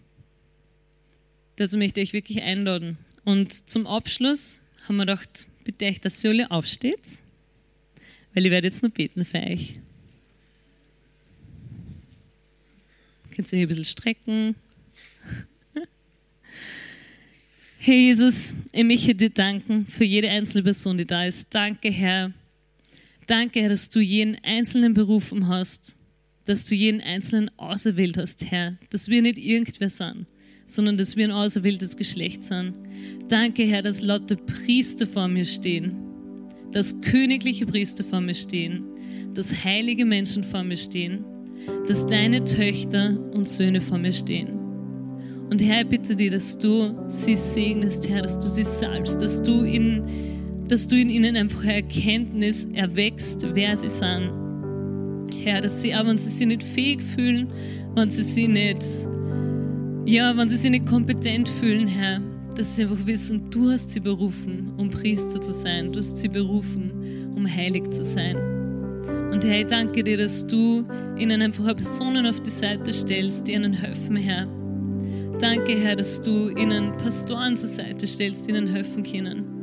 Dazu 1.57 1.78
möchte 1.78 1.99
ich 1.99 2.14
wirklich 2.14 2.41
einladen. 2.41 2.97
Und 3.26 3.70
zum 3.70 3.86
Abschluss 3.86 4.62
haben 4.88 4.95
wir 4.95 5.05
gedacht, 5.05 5.47
bitte 5.66 5.86
euch, 5.86 5.99
dass 5.99 6.24
ihr 6.24 6.32
alle 6.32 6.49
aufsteht, 6.49 7.20
weil 8.34 8.45
ich 8.45 8.51
werde 8.51 8.68
jetzt 8.68 8.82
noch 8.82 8.89
beten 8.89 9.26
für 9.26 9.39
euch. 9.39 9.76
Könnt 13.41 13.53
ihr 13.53 13.57
euch 13.57 13.63
ein 13.63 13.67
bisschen 13.69 13.85
strecken, 13.85 14.55
Herr 17.79 17.95
Jesus, 17.95 18.53
ich 18.71 18.83
möchte 18.83 19.15
dir 19.15 19.31
danken 19.31 19.87
für 19.87 20.03
jede 20.03 20.29
einzelne 20.29 20.61
Person, 20.61 20.99
die 20.99 21.07
da 21.07 21.25
ist. 21.25 21.47
Danke, 21.49 21.89
Herr. 21.89 22.31
Danke, 23.25 23.61
Herr, 23.61 23.69
dass 23.69 23.89
du 23.89 23.99
jeden 23.99 24.37
Einzelnen 24.43 24.93
berufen 24.93 25.47
hast, 25.47 25.95
dass 26.45 26.67
du 26.67 26.75
jeden 26.75 27.01
Einzelnen 27.01 27.49
auserwählt 27.57 28.15
hast, 28.17 28.45
Herr, 28.45 28.77
dass 28.91 29.07
wir 29.07 29.23
nicht 29.23 29.39
irgendwer 29.39 29.89
sind, 29.89 30.27
sondern 30.65 30.97
dass 30.97 31.15
wir 31.15 31.25
ein 31.25 31.31
auserwähltes 31.31 31.97
Geschlecht 31.97 32.43
sind. 32.43 32.75
Danke, 33.27 33.63
Herr, 33.63 33.81
dass 33.81 34.01
lauter 34.01 34.35
Priester 34.35 35.07
vor 35.07 35.27
mir 35.27 35.45
stehen, 35.45 35.95
dass 36.73 37.01
königliche 37.01 37.65
Priester 37.65 38.03
vor 38.03 38.21
mir 38.21 38.35
stehen, 38.35 38.83
dass 39.33 39.63
heilige 39.63 40.05
Menschen 40.05 40.43
vor 40.43 40.63
mir 40.63 40.77
stehen, 40.77 41.25
dass 41.88 42.05
deine 42.07 42.43
Töchter 42.43 43.18
und 43.34 43.47
Söhne 43.47 43.82
vor 43.82 43.97
mir 43.97 44.14
stehen. 44.14 44.62
Und 45.49 45.62
Herr, 45.62 45.82
ich 45.82 45.89
bitte 45.89 46.16
dir, 46.16 46.32
dass 46.32 46.57
du 46.57 46.95
sie 47.07 47.36
segnest, 47.36 48.07
Herr, 48.07 48.22
dass 48.22 48.39
du 48.39 48.47
sie 48.47 48.64
salbst, 48.64 49.22
dass 49.22 49.41
du 49.41 49.64
in, 49.64 50.01
dass 50.68 50.88
du 50.88 50.95
in 50.95 51.09
ihnen 51.09 51.36
einfach 51.36 51.66
Erkenntnis 51.66 52.66
erwächst, 52.74 53.45
wer 53.53 53.76
sie 53.76 53.89
sind. 53.89 54.32
Herr, 55.43 55.62
dass 55.62 55.82
sie, 55.82 55.93
auch 55.93 56.05
wenn 56.05 56.18
sie 56.18 56.30
sich 56.30 56.47
nicht 56.47 56.64
fähig 56.64 57.03
fühlen, 57.03 57.51
wenn 57.95 58.09
sie 58.09 58.24
sich 58.24 58.47
nicht, 58.47 58.86
ja, 60.05 60.36
wenn 60.38 60.47
sie 60.47 60.55
sich 60.55 60.72
nicht 60.72 60.86
kompetent 60.86 61.49
fühlen, 61.49 61.88
Herr, 61.88 62.22
dass 62.55 62.76
sie 62.76 62.84
einfach 62.84 63.05
wissen, 63.05 63.49
du 63.49 63.72
hast 63.72 63.91
sie 63.91 63.99
berufen, 63.99 64.72
um 64.78 64.89
Priester 64.89 65.41
zu 65.41 65.53
sein, 65.53 65.91
du 65.91 65.99
hast 65.99 66.18
sie 66.18 66.30
berufen, 66.30 67.34
um 67.36 67.45
heilig 67.45 67.91
zu 67.91 68.03
sein. 68.03 68.51
Und 69.32 69.43
ich 69.45 69.65
danke 69.65 70.03
dir, 70.03 70.17
dass 70.17 70.45
du 70.45 70.86
ihnen 71.17 71.41
einfach 71.41 71.75
Personen 71.75 72.25
auf 72.25 72.39
die 72.41 72.49
Seite 72.49 72.91
stellst, 72.91 73.47
die 73.47 73.53
ihnen 73.53 73.73
helfen, 73.73 74.17
Herr. 74.17 74.45
Danke, 75.39 75.71
Herr, 75.71 75.95
dass 75.95 76.19
du 76.21 76.49
ihnen 76.49 76.95
Pastoren 76.97 77.55
zur 77.55 77.69
Seite 77.69 78.05
stellst, 78.05 78.47
die 78.47 78.51
ihnen 78.51 78.67
helfen 78.67 79.03
können. 79.03 79.61